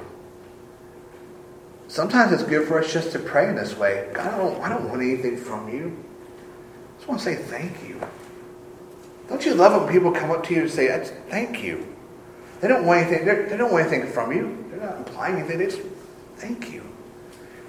Sometimes 1.88 2.30
it's 2.30 2.44
good 2.44 2.68
for 2.68 2.78
us 2.78 2.92
just 2.92 3.10
to 3.10 3.18
pray 3.18 3.48
in 3.48 3.56
this 3.56 3.76
way. 3.76 4.08
God, 4.14 4.32
I 4.32 4.38
don't, 4.38 4.60
I 4.62 4.68
don't 4.68 4.88
want 4.88 5.02
anything 5.02 5.36
from 5.36 5.68
you. 5.68 5.96
I 5.96 6.96
just 6.98 7.08
want 7.08 7.20
to 7.22 7.24
say 7.24 7.34
thank 7.34 7.82
you. 7.82 8.00
Don't 9.28 9.44
you 9.44 9.54
love 9.54 9.82
when 9.82 9.92
people 9.92 10.12
come 10.12 10.30
up 10.30 10.44
to 10.44 10.54
you 10.54 10.60
and 10.60 10.70
say, 10.70 10.96
thank 11.28 11.60
you? 11.60 11.92
They 12.60 12.68
don't 12.68 12.86
want 12.86 13.00
anything, 13.00 13.26
they 13.26 13.56
don't 13.56 13.72
want 13.72 13.88
anything 13.88 14.08
from 14.12 14.30
you. 14.30 14.64
They're 14.70 14.78
not 14.78 14.98
implying 14.98 15.38
anything. 15.38 15.58
They 15.58 15.64
just, 15.64 15.80
thank 16.36 16.72
you. 16.72 16.84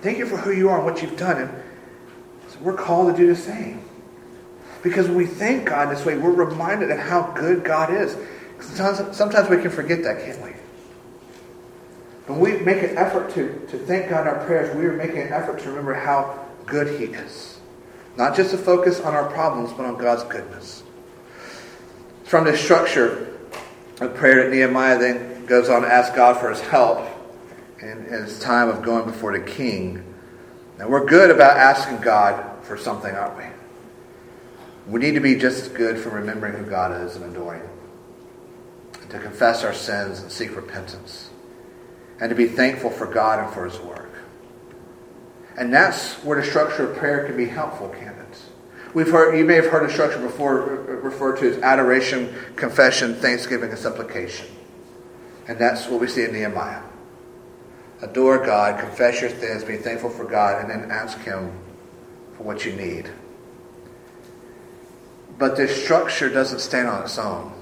Thank 0.03 0.19
you 0.19 0.27
for 0.27 0.37
who 0.37 0.51
you 0.51 0.69
are 0.69 0.77
and 0.77 0.85
what 0.85 1.01
you've 1.01 1.17
done. 1.17 1.41
And 1.41 1.63
so 2.49 2.59
we're 2.59 2.77
called 2.77 3.15
to 3.15 3.19
do 3.19 3.25
the 3.25 3.35
same. 3.35 3.83
Because 4.83 5.07
when 5.07 5.17
we 5.17 5.25
thank 5.25 5.65
God 5.65 5.89
this 5.89 6.05
way, 6.05 6.19
we're 6.19 6.29
reminded 6.29 6.91
of 6.91 6.99
how 6.99 7.31
good 7.31 7.63
God 7.63 7.91
is. 7.91 8.15
Sometimes, 8.63 9.49
we 9.49 9.61
can 9.61 9.69
forget 9.69 10.03
that, 10.03 10.23
can't 10.23 10.41
we? 10.41 10.51
When 12.27 12.39
we 12.39 12.57
make 12.63 12.81
an 12.83 12.97
effort 12.97 13.33
to, 13.33 13.67
to 13.67 13.77
thank 13.77 14.09
God 14.09 14.21
in 14.21 14.27
our 14.27 14.45
prayers, 14.45 14.75
we 14.75 14.85
are 14.85 14.93
making 14.93 15.19
an 15.19 15.33
effort 15.33 15.59
to 15.59 15.69
remember 15.69 15.93
how 15.93 16.47
good 16.65 16.99
He 16.99 17.05
is. 17.05 17.59
Not 18.15 18.35
just 18.35 18.51
to 18.51 18.57
focus 18.57 19.01
on 19.01 19.13
our 19.13 19.29
problems, 19.29 19.73
but 19.73 19.85
on 19.85 19.97
God's 19.97 20.23
goodness. 20.23 20.83
From 22.23 22.45
this 22.45 22.61
structure 22.61 23.37
of 23.99 24.15
prayer 24.15 24.43
that 24.43 24.51
Nehemiah 24.55 24.97
then 24.97 25.45
goes 25.45 25.69
on 25.69 25.81
to 25.81 25.87
ask 25.87 26.15
God 26.15 26.39
for 26.39 26.49
his 26.49 26.61
help 26.61 27.05
in 27.81 28.05
his 28.05 28.39
time 28.39 28.69
of 28.69 28.81
going 28.81 29.05
before 29.05 29.37
the 29.37 29.45
king. 29.45 30.03
And 30.79 30.89
we're 30.89 31.05
good 31.05 31.29
about 31.29 31.57
asking 31.57 31.99
God 32.01 32.63
for 32.63 32.77
something, 32.77 33.13
aren't 33.13 33.37
we? 33.37 33.43
We 34.87 34.99
need 34.99 35.13
to 35.13 35.19
be 35.19 35.35
just 35.35 35.61
as 35.61 35.67
good 35.69 35.97
for 35.97 36.09
remembering 36.09 36.55
who 36.55 36.69
God 36.69 37.05
is 37.05 37.15
and 37.15 37.25
adoring 37.25 37.61
Him. 37.61 37.69
To 39.09 39.19
confess 39.19 39.63
our 39.63 39.73
sins 39.73 40.21
and 40.21 40.31
seek 40.31 40.55
repentance. 40.55 41.29
And 42.19 42.29
to 42.29 42.35
be 42.35 42.47
thankful 42.47 42.89
for 42.89 43.05
God 43.05 43.43
and 43.43 43.53
for 43.53 43.65
His 43.65 43.79
work. 43.79 44.11
And 45.57 45.73
that's 45.73 46.13
where 46.23 46.41
the 46.41 46.47
structure 46.47 46.89
of 46.89 46.97
prayer 46.97 47.25
can 47.25 47.37
be 47.37 47.45
helpful, 47.45 47.89
can 47.89 48.07
it? 48.09 48.41
We've 48.93 49.09
heard, 49.09 49.37
you 49.37 49.45
may 49.45 49.55
have 49.55 49.67
heard 49.67 49.87
the 49.87 49.93
structure 49.93 50.19
before 50.19 50.61
referred 50.61 51.37
to 51.39 51.49
as 51.49 51.57
adoration, 51.63 52.33
confession, 52.55 53.15
thanksgiving, 53.15 53.69
and 53.71 53.79
supplication. 53.79 54.47
And 55.47 55.57
that's 55.59 55.87
what 55.87 55.99
we 55.99 56.07
see 56.07 56.23
in 56.23 56.31
Nehemiah. 56.31 56.83
Adore 58.01 58.45
God, 58.45 58.79
confess 58.79 59.21
your 59.21 59.29
sins, 59.29 59.63
be 59.63 59.77
thankful 59.77 60.09
for 60.09 60.25
God, 60.25 60.61
and 60.61 60.69
then 60.69 60.91
ask 60.91 61.17
Him 61.19 61.51
for 62.37 62.43
what 62.43 62.65
you 62.65 62.73
need. 62.73 63.09
But 65.37 65.55
this 65.55 65.83
structure 65.83 66.29
doesn't 66.29 66.59
stand 66.59 66.87
on 66.87 67.03
its 67.03 67.17
own. 67.17 67.53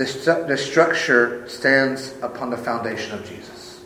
This, 0.00 0.24
this 0.24 0.64
structure 0.64 1.46
stands 1.46 2.14
upon 2.22 2.48
the 2.48 2.56
foundation 2.56 3.12
of 3.12 3.28
Jesus. 3.28 3.84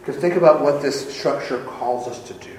Because 0.00 0.20
think 0.20 0.34
about 0.34 0.62
what 0.62 0.82
this 0.82 1.14
structure 1.14 1.62
calls 1.62 2.08
us 2.08 2.26
to 2.26 2.34
do 2.34 2.58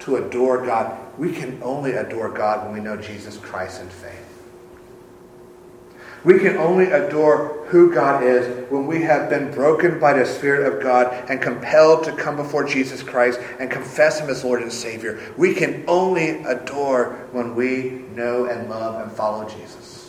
to 0.00 0.16
adore 0.16 0.66
God. 0.66 0.98
We 1.16 1.30
can 1.30 1.62
only 1.62 1.92
adore 1.92 2.28
God 2.30 2.64
when 2.64 2.74
we 2.74 2.80
know 2.80 2.96
Jesus 2.96 3.36
Christ 3.36 3.80
in 3.82 3.88
faith. 3.88 4.42
We 6.24 6.40
can 6.40 6.56
only 6.56 6.86
adore 6.86 7.64
who 7.68 7.94
God 7.94 8.24
is 8.24 8.68
when 8.68 8.88
we 8.88 9.02
have 9.02 9.30
been 9.30 9.52
broken 9.52 10.00
by 10.00 10.14
the 10.14 10.26
Spirit 10.26 10.66
of 10.66 10.82
God 10.82 11.30
and 11.30 11.40
compelled 11.40 12.02
to 12.02 12.12
come 12.16 12.34
before 12.34 12.64
Jesus 12.64 13.04
Christ 13.04 13.38
and 13.60 13.70
confess 13.70 14.18
Him 14.18 14.28
as 14.28 14.42
Lord 14.42 14.62
and 14.62 14.72
Savior. 14.72 15.20
We 15.36 15.54
can 15.54 15.84
only 15.86 16.42
adore 16.42 17.28
when 17.30 17.54
we 17.54 18.02
know 18.16 18.46
and 18.46 18.68
love 18.68 19.00
and 19.00 19.12
follow 19.12 19.48
Jesus. 19.48 20.07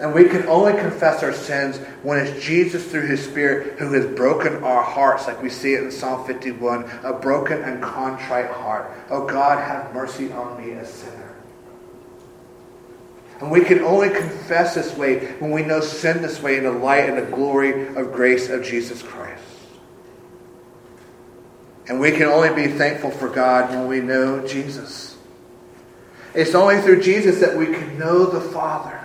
And 0.00 0.12
we 0.12 0.28
can 0.28 0.46
only 0.46 0.72
confess 0.72 1.22
our 1.22 1.32
sins 1.32 1.78
when 2.02 2.18
it's 2.18 2.44
Jesus 2.44 2.84
through 2.90 3.06
His 3.06 3.24
Spirit 3.24 3.78
who 3.78 3.92
has 3.92 4.06
broken 4.06 4.64
our 4.64 4.82
hearts, 4.82 5.28
like 5.28 5.40
we 5.40 5.50
see 5.50 5.74
it 5.74 5.84
in 5.84 5.90
Psalm 5.92 6.26
51 6.26 6.84
a 7.04 7.12
broken 7.12 7.62
and 7.62 7.82
contrite 7.82 8.50
heart. 8.50 8.90
Oh 9.10 9.26
God, 9.26 9.58
have 9.58 9.94
mercy 9.94 10.32
on 10.32 10.60
me, 10.60 10.72
a 10.72 10.84
sinner. 10.84 11.34
And 13.40 13.50
we 13.50 13.62
can 13.62 13.80
only 13.80 14.10
confess 14.10 14.74
this 14.74 14.96
way 14.96 15.32
when 15.38 15.52
we 15.52 15.62
know 15.62 15.80
sin 15.80 16.22
this 16.22 16.42
way 16.42 16.56
in 16.56 16.64
the 16.64 16.72
light 16.72 17.08
and 17.08 17.18
the 17.18 17.30
glory 17.30 17.88
of 17.96 18.12
grace 18.12 18.48
of 18.48 18.64
Jesus 18.64 19.02
Christ. 19.02 19.42
And 21.86 22.00
we 22.00 22.10
can 22.12 22.26
only 22.26 22.54
be 22.54 22.72
thankful 22.72 23.10
for 23.10 23.28
God 23.28 23.70
when 23.70 23.86
we 23.86 24.00
know 24.00 24.46
Jesus. 24.46 25.16
It's 26.34 26.54
only 26.54 26.80
through 26.80 27.02
Jesus 27.02 27.40
that 27.40 27.56
we 27.56 27.66
can 27.66 27.98
know 27.98 28.26
the 28.26 28.40
Father. 28.40 29.03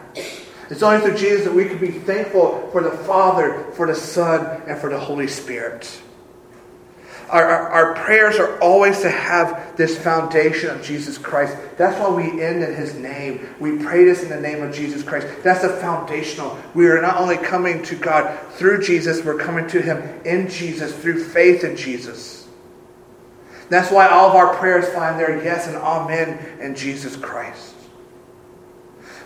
It's 0.70 0.84
only 0.84 1.02
through 1.02 1.18
Jesus 1.18 1.46
that 1.46 1.54
we 1.54 1.66
can 1.66 1.80
be 1.80 1.90
thankful 1.92 2.70
for 2.72 2.84
the 2.84 2.92
Father, 2.92 3.66
for 3.74 3.88
the 3.88 3.96
Son, 3.96 4.62
and 4.68 4.80
for 4.80 4.90
the 4.90 5.00
Holy 5.00 5.28
Spirit. 5.28 6.02
Our, 7.30 7.44
our, 7.44 7.70
our, 7.70 7.94
prayers 7.96 8.38
are 8.38 8.60
always 8.60 9.02
to 9.02 9.10
have 9.10 9.78
this 9.78 9.98
foundation 9.98 10.72
of 10.72 10.82
Jesus 10.82 11.18
Christ. 11.18 11.56
That's 11.78 12.00
why 12.00 12.10
we 12.10 12.42
end 12.42 12.64
in 12.64 12.74
His 12.74 12.96
name. 12.96 13.48
We 13.60 13.78
pray 13.78 14.04
this 14.04 14.24
in 14.24 14.30
the 14.30 14.40
name 14.40 14.64
of 14.64 14.74
Jesus 14.74 15.04
Christ. 15.04 15.28
That's 15.44 15.62
the 15.62 15.70
foundational. 15.70 16.58
We 16.74 16.88
are 16.88 17.02
not 17.02 17.18
only 17.18 17.38
coming 17.38 17.84
to 17.84 17.96
God 17.96 18.40
through 18.54 18.82
Jesus, 18.82 19.24
we're 19.24 19.38
coming 19.38 19.68
to 19.68 19.82
Him 19.82 19.98
in 20.26 20.50
Jesus, 20.50 20.96
through 20.96 21.24
faith 21.24 21.64
in 21.64 21.76
Jesus. 21.78 22.48
That's 23.70 23.92
why 23.92 24.08
all 24.08 24.30
of 24.30 24.36
our 24.36 24.56
prayers 24.56 24.90
find 24.90 25.20
their 25.20 25.44
yes 25.44 25.68
and 25.68 25.78
amen 25.78 26.60
in 26.60 26.74
Jesus 26.74 27.16
Christ. 27.16 27.76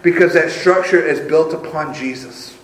Because 0.03 0.33
that 0.33 0.51
structure 0.51 1.03
is 1.03 1.19
built 1.19 1.53
upon 1.53 1.95
Jesus. 1.95 2.55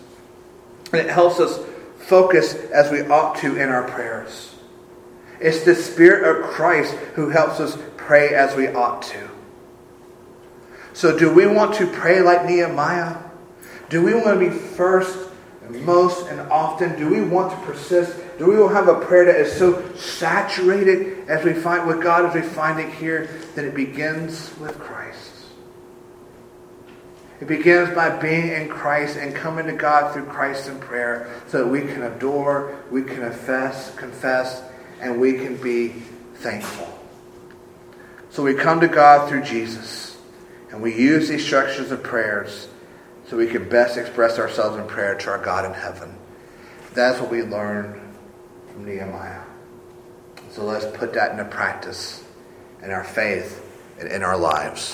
And 0.91 1.01
it 1.01 1.09
helps 1.09 1.39
us 1.39 1.59
focus 1.97 2.53
as 2.53 2.91
we 2.91 3.01
ought 3.01 3.37
to 3.37 3.55
in 3.55 3.69
our 3.69 3.87
prayers. 3.87 4.53
It's 5.39 5.63
the 5.63 5.75
Spirit 5.75 6.23
of 6.37 6.51
Christ 6.51 6.93
who 7.15 7.29
helps 7.29 7.59
us 7.59 7.77
pray 7.97 8.35
as 8.35 8.55
we 8.55 8.67
ought 8.67 9.01
to. 9.03 9.29
So, 10.93 11.17
do 11.17 11.33
we 11.33 11.47
want 11.47 11.75
to 11.75 11.87
pray 11.87 12.21
like 12.21 12.45
Nehemiah? 12.45 13.15
Do 13.89 14.03
we 14.03 14.13
want 14.13 14.39
to 14.39 14.49
be 14.49 14.49
first 14.49 15.29
and 15.63 15.85
most 15.85 16.27
and 16.27 16.41
often? 16.51 16.97
Do 16.97 17.09
we 17.09 17.21
want 17.21 17.51
to 17.51 17.65
persist? 17.65 18.19
Do 18.37 18.47
we 18.47 18.57
want 18.57 18.71
to 18.71 18.75
have 18.75 18.87
a 18.89 19.05
prayer 19.05 19.25
that 19.25 19.39
is 19.39 19.53
so 19.53 19.81
saturated 19.95 21.29
as 21.29 21.45
we 21.45 21.53
find 21.53 21.87
with 21.87 22.01
God 22.01 22.25
as 22.25 22.35
we 22.35 22.41
find 22.41 22.79
it 22.79 22.93
here 22.93 23.29
that 23.55 23.63
it 23.63 23.75
begins 23.75 24.51
with 24.59 24.77
Christ? 24.79 25.28
It 27.41 27.47
begins 27.47 27.95
by 27.95 28.09
being 28.17 28.49
in 28.49 28.67
Christ 28.67 29.17
and 29.17 29.33
coming 29.33 29.65
to 29.67 29.73
God 29.73 30.13
through 30.13 30.25
Christ 30.25 30.67
in 30.67 30.79
prayer 30.79 31.31
so 31.47 31.59
that 31.59 31.67
we 31.69 31.81
can 31.81 32.03
adore, 32.03 32.77
we 32.91 33.01
can 33.01 33.15
confess, 33.17 33.95
confess, 33.95 34.61
and 34.99 35.21
we 35.21 35.33
can 35.33 35.55
be 35.55 35.89
thankful. 36.35 36.87
So 38.29 38.43
we 38.43 38.53
come 38.53 38.81
to 38.81 38.87
God 38.87 39.29
through 39.29 39.43
Jesus, 39.43 40.17
and 40.69 40.81
we 40.81 40.95
use 40.95 41.29
these 41.29 41.43
structures 41.45 41.91
of 41.91 42.03
prayers 42.03 42.67
so 43.27 43.37
we 43.37 43.47
can 43.47 43.69
best 43.69 43.97
express 43.97 44.37
ourselves 44.37 44.77
in 44.77 44.85
prayer 44.87 45.15
to 45.15 45.29
our 45.29 45.37
God 45.37 45.65
in 45.65 45.73
heaven. 45.73 46.15
That's 46.93 47.19
what 47.19 47.31
we 47.31 47.41
learn 47.43 48.01
from 48.71 48.85
Nehemiah. 48.85 49.43
So 50.51 50.63
let's 50.63 50.85
put 50.97 51.13
that 51.13 51.31
into 51.31 51.45
practice 51.45 52.23
in 52.83 52.91
our 52.91 53.03
faith 53.03 53.65
and 53.99 54.09
in 54.09 54.23
our 54.23 54.37
lives. 54.37 54.93